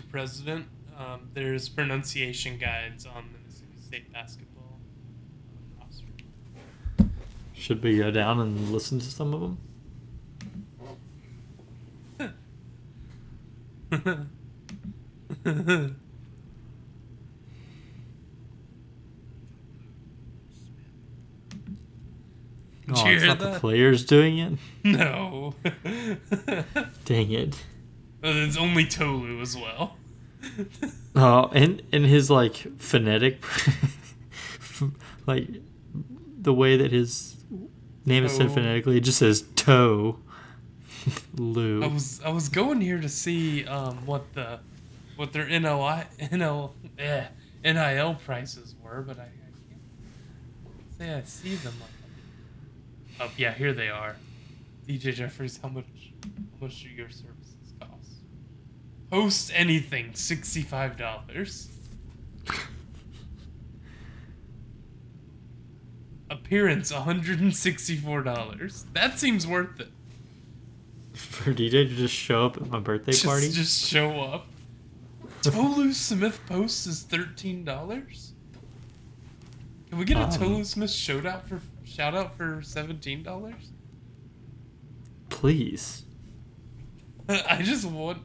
president, 0.09 0.65
um, 0.97 1.29
there's 1.33 1.69
pronunciation 1.69 2.57
guides 2.57 3.05
on 3.05 3.29
the 3.31 3.39
Mississippi 3.45 3.77
State 3.81 4.11
basketball 4.13 4.79
um, 5.79 5.79
roster. 5.79 7.09
Should 7.53 7.83
we 7.83 7.97
go 7.97 8.11
down 8.11 8.39
and 8.39 8.71
listen 8.71 8.99
to 8.99 9.05
some 9.05 9.33
of 9.33 9.41
them? 9.41 9.57
Oh, 22.91 23.07
it's 23.07 23.23
not 23.23 23.39
that? 23.39 23.53
the 23.53 23.59
players 23.59 24.05
doing 24.05 24.39
it? 24.39 24.53
No. 24.83 25.53
Dang 27.05 27.31
it. 27.31 27.63
Well, 28.21 28.35
it's 28.35 28.57
only 28.57 28.85
Tolu 28.85 29.39
as 29.39 29.55
well. 29.55 29.95
Oh, 31.15 31.49
and 31.53 31.81
and 31.91 32.05
his 32.05 32.29
like 32.29 32.55
phonetic, 32.77 33.43
like 35.27 35.47
the 36.39 36.53
way 36.53 36.77
that 36.77 36.91
his 36.91 37.35
name 38.05 38.23
is 38.23 38.35
said 38.35 38.51
phonetically, 38.51 38.97
it 38.97 39.01
just 39.01 39.17
says 39.17 39.43
toe. 39.55 40.19
Lou. 41.35 41.83
I 41.83 41.87
was 41.87 42.21
I 42.23 42.29
was 42.29 42.47
going 42.47 42.79
here 42.79 43.01
to 43.01 43.09
see 43.09 43.65
um 43.65 44.05
what 44.05 44.33
the 44.33 44.59
what 45.15 45.33
their 45.33 45.47
NOI 45.59 46.05
NL 46.19 46.71
eh, 46.97 47.25
NIL 47.65 48.15
prices 48.15 48.75
were, 48.81 49.01
but 49.01 49.19
I, 49.19 49.23
I 49.23 49.25
can't 49.69 50.97
say 50.97 51.13
I 51.13 51.23
see 51.23 51.55
them. 51.55 51.73
Like, 51.81 53.27
oh 53.27 53.31
yeah, 53.35 53.53
here 53.53 53.73
they 53.73 53.89
are. 53.89 54.15
DJ 54.87 55.13
Jeffries, 55.13 55.59
how 55.61 55.69
much 55.69 56.13
how 56.23 56.65
much 56.65 56.81
do 56.83 56.89
your 56.89 57.09
services? 57.09 57.48
Host 59.11 59.51
anything, 59.55 60.13
sixty 60.13 60.61
five 60.61 60.97
dollars. 60.97 61.69
Appearance, 66.29 66.93
one 66.93 67.01
hundred 67.01 67.39
and 67.39 67.55
sixty 67.55 67.95
four 67.95 68.21
dollars. 68.21 68.85
That 68.93 69.17
seems 69.17 69.47
worth 69.47 69.79
it. 69.79 69.89
For 71.13 71.53
DJ 71.53 71.71
to 71.71 71.87
just 71.87 72.13
show 72.13 72.45
up 72.45 72.57
at 72.57 72.67
my 72.67 72.79
birthday 72.79 73.11
just, 73.13 73.25
party. 73.25 73.49
Just 73.49 73.85
show 73.87 74.21
up. 74.21 74.45
Tolu 75.41 75.91
Smith 75.93 76.39
post 76.47 76.85
is 76.85 77.01
thirteen 77.01 77.63
dollars. 77.65 78.33
Can 79.89 79.97
we 79.97 80.05
get 80.05 80.17
a 80.17 80.25
Um, 80.25 80.31
Tolu 80.31 80.63
Smith 80.63 80.91
shout 80.91 81.25
out 81.25 81.47
for 81.47 81.59
shout 81.83 82.13
out 82.13 82.37
for 82.37 82.61
seventeen 82.61 83.23
dollars? 83.23 83.71
Please. 85.29 86.03
I 87.29 87.61
just 87.63 87.85
want 87.85 88.21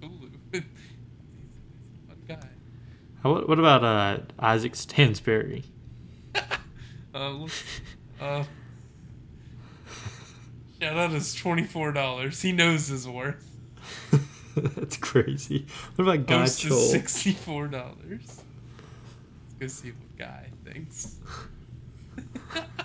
Tolu. 0.00 0.30
He's 0.50 0.62
a 0.62 0.64
fun 2.08 2.16
guy. 2.26 2.34
How, 2.36 2.48
what, 3.22 3.48
what 3.48 3.58
about 3.58 3.84
uh, 3.84 4.18
Isaac 4.38 4.74
Stansbury? 4.76 5.64
Uh, 7.12 7.44
uh, 8.20 8.44
shout 10.80 10.96
out 10.96 11.10
is 11.10 11.34
twenty 11.34 11.64
four 11.64 11.90
dollars. 11.90 12.40
He 12.40 12.52
knows 12.52 12.86
his 12.86 13.08
worth. 13.08 13.44
That's 14.54 14.96
crazy. 14.96 15.66
What 15.96 16.04
about 16.04 16.26
Guy 16.28 16.38
Post 16.38 16.64
Chol? 16.64 16.90
sixty 16.92 17.32
four 17.32 17.66
dollars. 17.66 18.42
Let's 19.42 19.54
go 19.58 19.66
see 19.66 19.88
what 19.90 20.16
guy 20.16 20.50
thinks. 20.64 21.16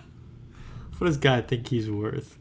What 0.97 1.07
does 1.07 1.17
Guy 1.17 1.41
think 1.41 1.67
he's 1.67 1.89
worth? 1.89 2.37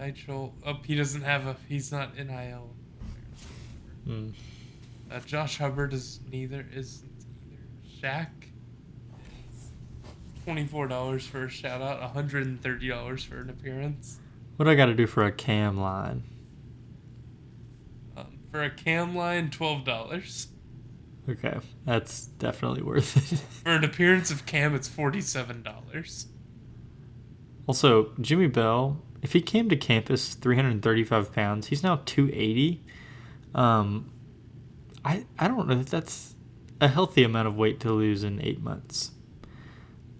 Nitro. 0.00 0.52
Oh, 0.66 0.78
he 0.84 0.94
doesn't 0.96 1.22
have 1.22 1.46
a. 1.46 1.56
He's 1.68 1.92
not 1.92 2.16
NIL. 2.16 2.74
Hmm. 4.06 4.30
Uh, 5.10 5.20
Josh 5.20 5.58
Hubbard 5.58 5.92
is 5.92 6.20
neither. 6.30 6.66
Isn't 6.74 7.10
either. 7.50 7.62
Shaq. 8.08 8.28
Twenty-four 10.44 10.88
dollars 10.88 11.26
for 11.26 11.44
a 11.44 11.48
shout 11.50 11.82
out. 11.82 12.00
One 12.00 12.10
hundred 12.10 12.46
and 12.46 12.60
thirty 12.62 12.88
dollars 12.88 13.22
for 13.24 13.40
an 13.40 13.50
appearance. 13.50 14.18
What 14.56 14.64
do 14.64 14.70
I 14.70 14.74
got 14.74 14.86
to 14.86 14.94
do 14.94 15.06
for 15.06 15.24
a 15.24 15.32
cam 15.32 15.76
line? 15.76 16.22
Um, 18.16 18.38
for 18.50 18.62
a 18.62 18.70
cam 18.70 19.14
line, 19.14 19.50
twelve 19.50 19.84
dollars. 19.84 20.48
Okay, 21.28 21.58
that's 21.84 22.26
definitely 22.26 22.82
worth 22.82 23.32
it. 23.32 23.38
For 23.62 23.72
an 23.72 23.84
appearance 23.84 24.30
of 24.32 24.46
Cam, 24.46 24.74
it's 24.74 24.88
forty-seven 24.88 25.62
dollars. 25.62 26.26
also, 27.66 28.10
Jimmy 28.20 28.48
Bell, 28.48 29.00
if 29.22 29.32
he 29.32 29.40
came 29.40 29.68
to 29.68 29.76
campus 29.76 30.34
335 30.34 31.32
pounds, 31.32 31.66
he's 31.68 31.82
now 31.82 32.00
280. 32.06 32.82
Um, 33.54 34.10
I 35.04 35.24
I 35.38 35.48
don't 35.48 35.68
know 35.68 35.80
if 35.80 35.90
that's 35.90 36.34
a 36.80 36.88
healthy 36.88 37.24
amount 37.24 37.48
of 37.48 37.56
weight 37.56 37.80
to 37.80 37.92
lose 37.92 38.24
in 38.24 38.40
eight 38.42 38.62
months. 38.62 39.10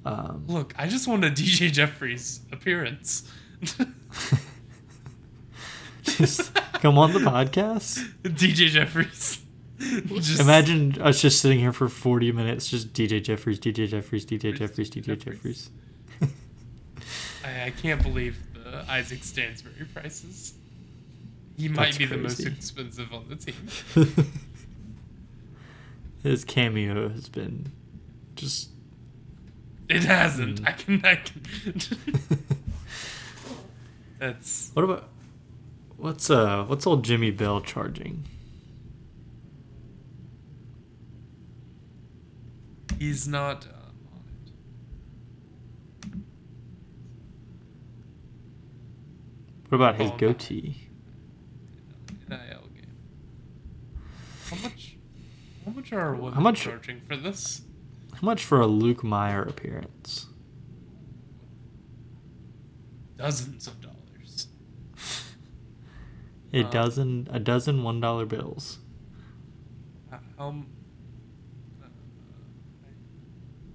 Um, 0.04 0.44
Look, 0.46 0.74
I 0.78 0.86
just 0.88 1.06
want 1.06 1.24
a 1.24 1.30
DJ 1.30 1.70
Jeffries 1.70 2.40
appearance. 2.52 3.30
just 6.02 6.54
come 6.74 6.98
on 6.98 7.12
the 7.12 7.18
podcast. 7.20 8.06
DJ 8.22 8.68
Jeffries. 8.68 9.40
Just- 9.78 10.40
Imagine 10.40 11.00
us 11.00 11.22
just 11.22 11.40
sitting 11.40 11.58
here 11.58 11.72
for 11.72 11.88
40 11.88 12.32
minutes, 12.32 12.68
just 12.68 12.92
DJ 12.92 13.22
Jeffries, 13.22 13.58
DJ 13.58 13.88
Jeffries, 13.88 14.26
DJ 14.26 14.54
Jeffries, 14.54 14.90
DJ 14.90 15.18
Jeffries. 15.18 15.24
Jeffries. 15.24 15.70
I, 17.44 17.66
I 17.66 17.70
can't 17.70 18.02
believe 18.02 18.36
the 18.70 18.90
Isaac 18.90 19.22
Stansbury 19.24 19.86
prices. 19.92 20.54
He 21.56 21.68
might 21.68 21.86
That's 21.86 21.98
be 21.98 22.06
the 22.06 22.16
most 22.16 22.40
expensive 22.40 23.12
on 23.12 23.26
the 23.28 23.36
team. 23.36 23.54
His 26.22 26.44
cameo 26.44 27.08
has 27.08 27.28
been 27.28 27.72
just. 28.36 28.70
It 29.88 30.04
hasn't. 30.04 30.62
Mm. 30.62 30.68
I 30.68 30.72
can. 30.72 31.04
I 31.04 31.14
can. 31.16 31.42
That's 34.18 34.70
What 34.74 34.84
about 34.84 35.08
what's 35.96 36.28
uh 36.28 36.64
what's 36.64 36.86
old 36.86 37.04
Jimmy 37.04 37.30
Bell 37.30 37.60
charging? 37.60 38.24
he's 43.00 43.26
not 43.26 43.66
uh, 43.66 43.70
on 44.12 44.22
it. 44.44 44.52
What 49.70 49.76
about 49.76 49.96
his 50.00 50.10
Oh, 50.10 50.16
goatee? 50.16 50.88
NIL 52.28 52.38
game. 52.74 52.96
How 54.50 54.56
much? 54.56 54.96
How 55.64 55.70
much 55.70 55.92
are 55.92 56.14
women 56.14 56.32
How 56.34 56.40
much- 56.40 56.60
charging 56.62 57.00
for 57.02 57.16
this? 57.16 57.62
How 58.12 58.18
much 58.22 58.44
for 58.44 58.60
a 58.60 58.66
Luke 58.66 59.04
Meyer 59.04 59.42
appearance? 59.42 60.26
Dozens 63.16 63.66
of 63.68 63.80
dollars. 63.80 64.48
A 66.52 66.64
Uh, 66.64 66.70
dozen 66.70 67.28
a 67.30 67.38
dozen 67.38 67.84
one 67.84 68.00
dollar 68.00 68.26
bills. 68.26 68.80
How, 70.10 70.18
how, 70.36 70.48
uh, 71.80 71.86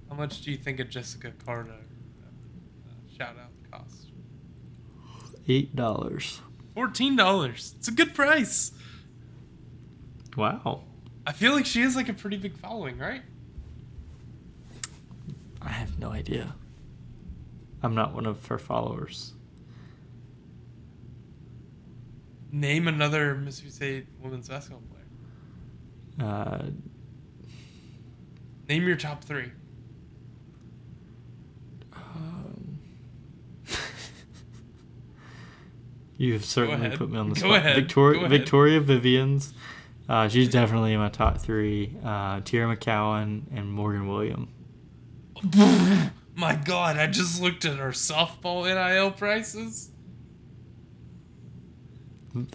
how 0.10 0.16
much 0.16 0.42
do 0.42 0.52
you 0.52 0.58
think 0.58 0.82
of 0.82 0.90
Jessika 0.90 1.32
Carter 1.46 1.72
uh, 1.72 3.16
shout 3.18 3.38
out? 3.38 3.52
Eight 5.48 5.76
dollars. 5.76 6.42
Fourteen 6.74 7.16
dollars. 7.16 7.76
It's 7.78 7.88
a 7.88 7.92
good 7.92 8.14
price. 8.14 8.72
Wow. 10.36 10.84
I 11.26 11.32
feel 11.32 11.54
like 11.54 11.66
she 11.66 11.82
has 11.82 11.96
like 11.96 12.10
a 12.10 12.14
pretty 12.14 12.38
big 12.38 12.58
following, 12.58 12.98
right? 12.98 13.22
I 15.62 15.70
have 15.70 15.98
no 16.00 16.12
idea. 16.12 16.56
I'm 17.82 17.96
not 17.96 18.14
one 18.14 18.26
of 18.26 18.46
her 18.48 18.58
followers. 18.58 19.34
Name 22.52 22.88
another 22.88 23.36
Mississippi 23.36 23.72
State 23.72 24.08
women's 24.22 24.48
basketball 24.50 24.82
player. 24.90 26.30
Uh, 26.30 26.66
Name 28.68 28.88
your 28.88 28.96
top 28.96 29.24
three. 29.24 29.52
um, 31.94 32.80
You've 36.18 36.46
certainly 36.46 36.96
put 36.96 37.10
me 37.10 37.18
on 37.18 37.30
the 37.30 37.36
spot. 37.36 37.64
Victoria, 37.64 38.20
Go 38.20 38.26
ahead. 38.26 38.40
Victoria 38.40 38.80
Vivians. 38.80 39.54
Uh, 40.08 40.28
she's 40.28 40.50
definitely 40.50 40.94
in 40.94 41.00
my 41.00 41.10
top 41.10 41.40
three. 41.40 41.96
Uh, 42.04 42.40
Teaira 42.42 42.78
McCowan 42.78 43.44
and 43.54 43.72
Morgan 43.72 44.08
William. 44.08 44.50
My 46.36 46.56
God, 46.56 46.98
I 46.98 47.08
just 47.08 47.42
looked 47.42 47.66
at 47.66 47.80
our 47.80 47.92
softball 47.92 48.66
NIL 48.66 49.12
prices. 49.12 49.92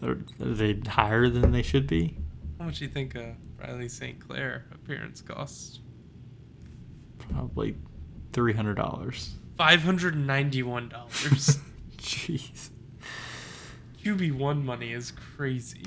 Are, 0.02 0.10
are 0.10 0.44
they 0.54 0.74
higher 0.86 1.28
than 1.28 1.52
they 1.52 1.62
should 1.62 1.86
be? 1.86 2.16
How 2.58 2.66
much 2.66 2.78
do 2.78 2.84
you 2.84 2.90
think 2.90 3.14
a 3.14 3.36
Riley 3.58 3.88
St. 3.88 4.20
Clair 4.20 4.66
appearance 4.72 5.22
cost? 5.22 5.80
Probably 7.30 7.74
three 8.32 8.52
hundred 8.52 8.74
dollars. 8.74 9.34
Five 9.56 9.82
hundred 9.82 10.14
ninety-one 10.16 10.90
dollars. 10.90 11.58
Jeez. 11.96 12.70
QB 14.04 14.32
one 14.32 14.64
money 14.64 14.92
is 14.92 15.12
crazy. 15.36 15.82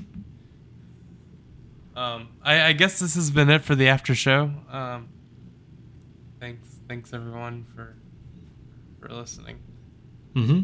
Um, 1.96 2.30
I, 2.42 2.68
I 2.68 2.74
guess 2.74 3.00
this 3.00 3.16
has 3.16 3.32
been 3.32 3.50
it 3.50 3.64
for 3.64 3.76
the 3.76 3.88
after 3.88 4.16
show. 4.16 4.52
Um, 4.70 5.10
thanks, 6.40 6.68
thanks 6.88 7.14
everyone 7.14 7.66
for 7.76 7.96
for 9.00 9.14
listening. 9.14 9.60
Mm-hmm. 10.36 10.62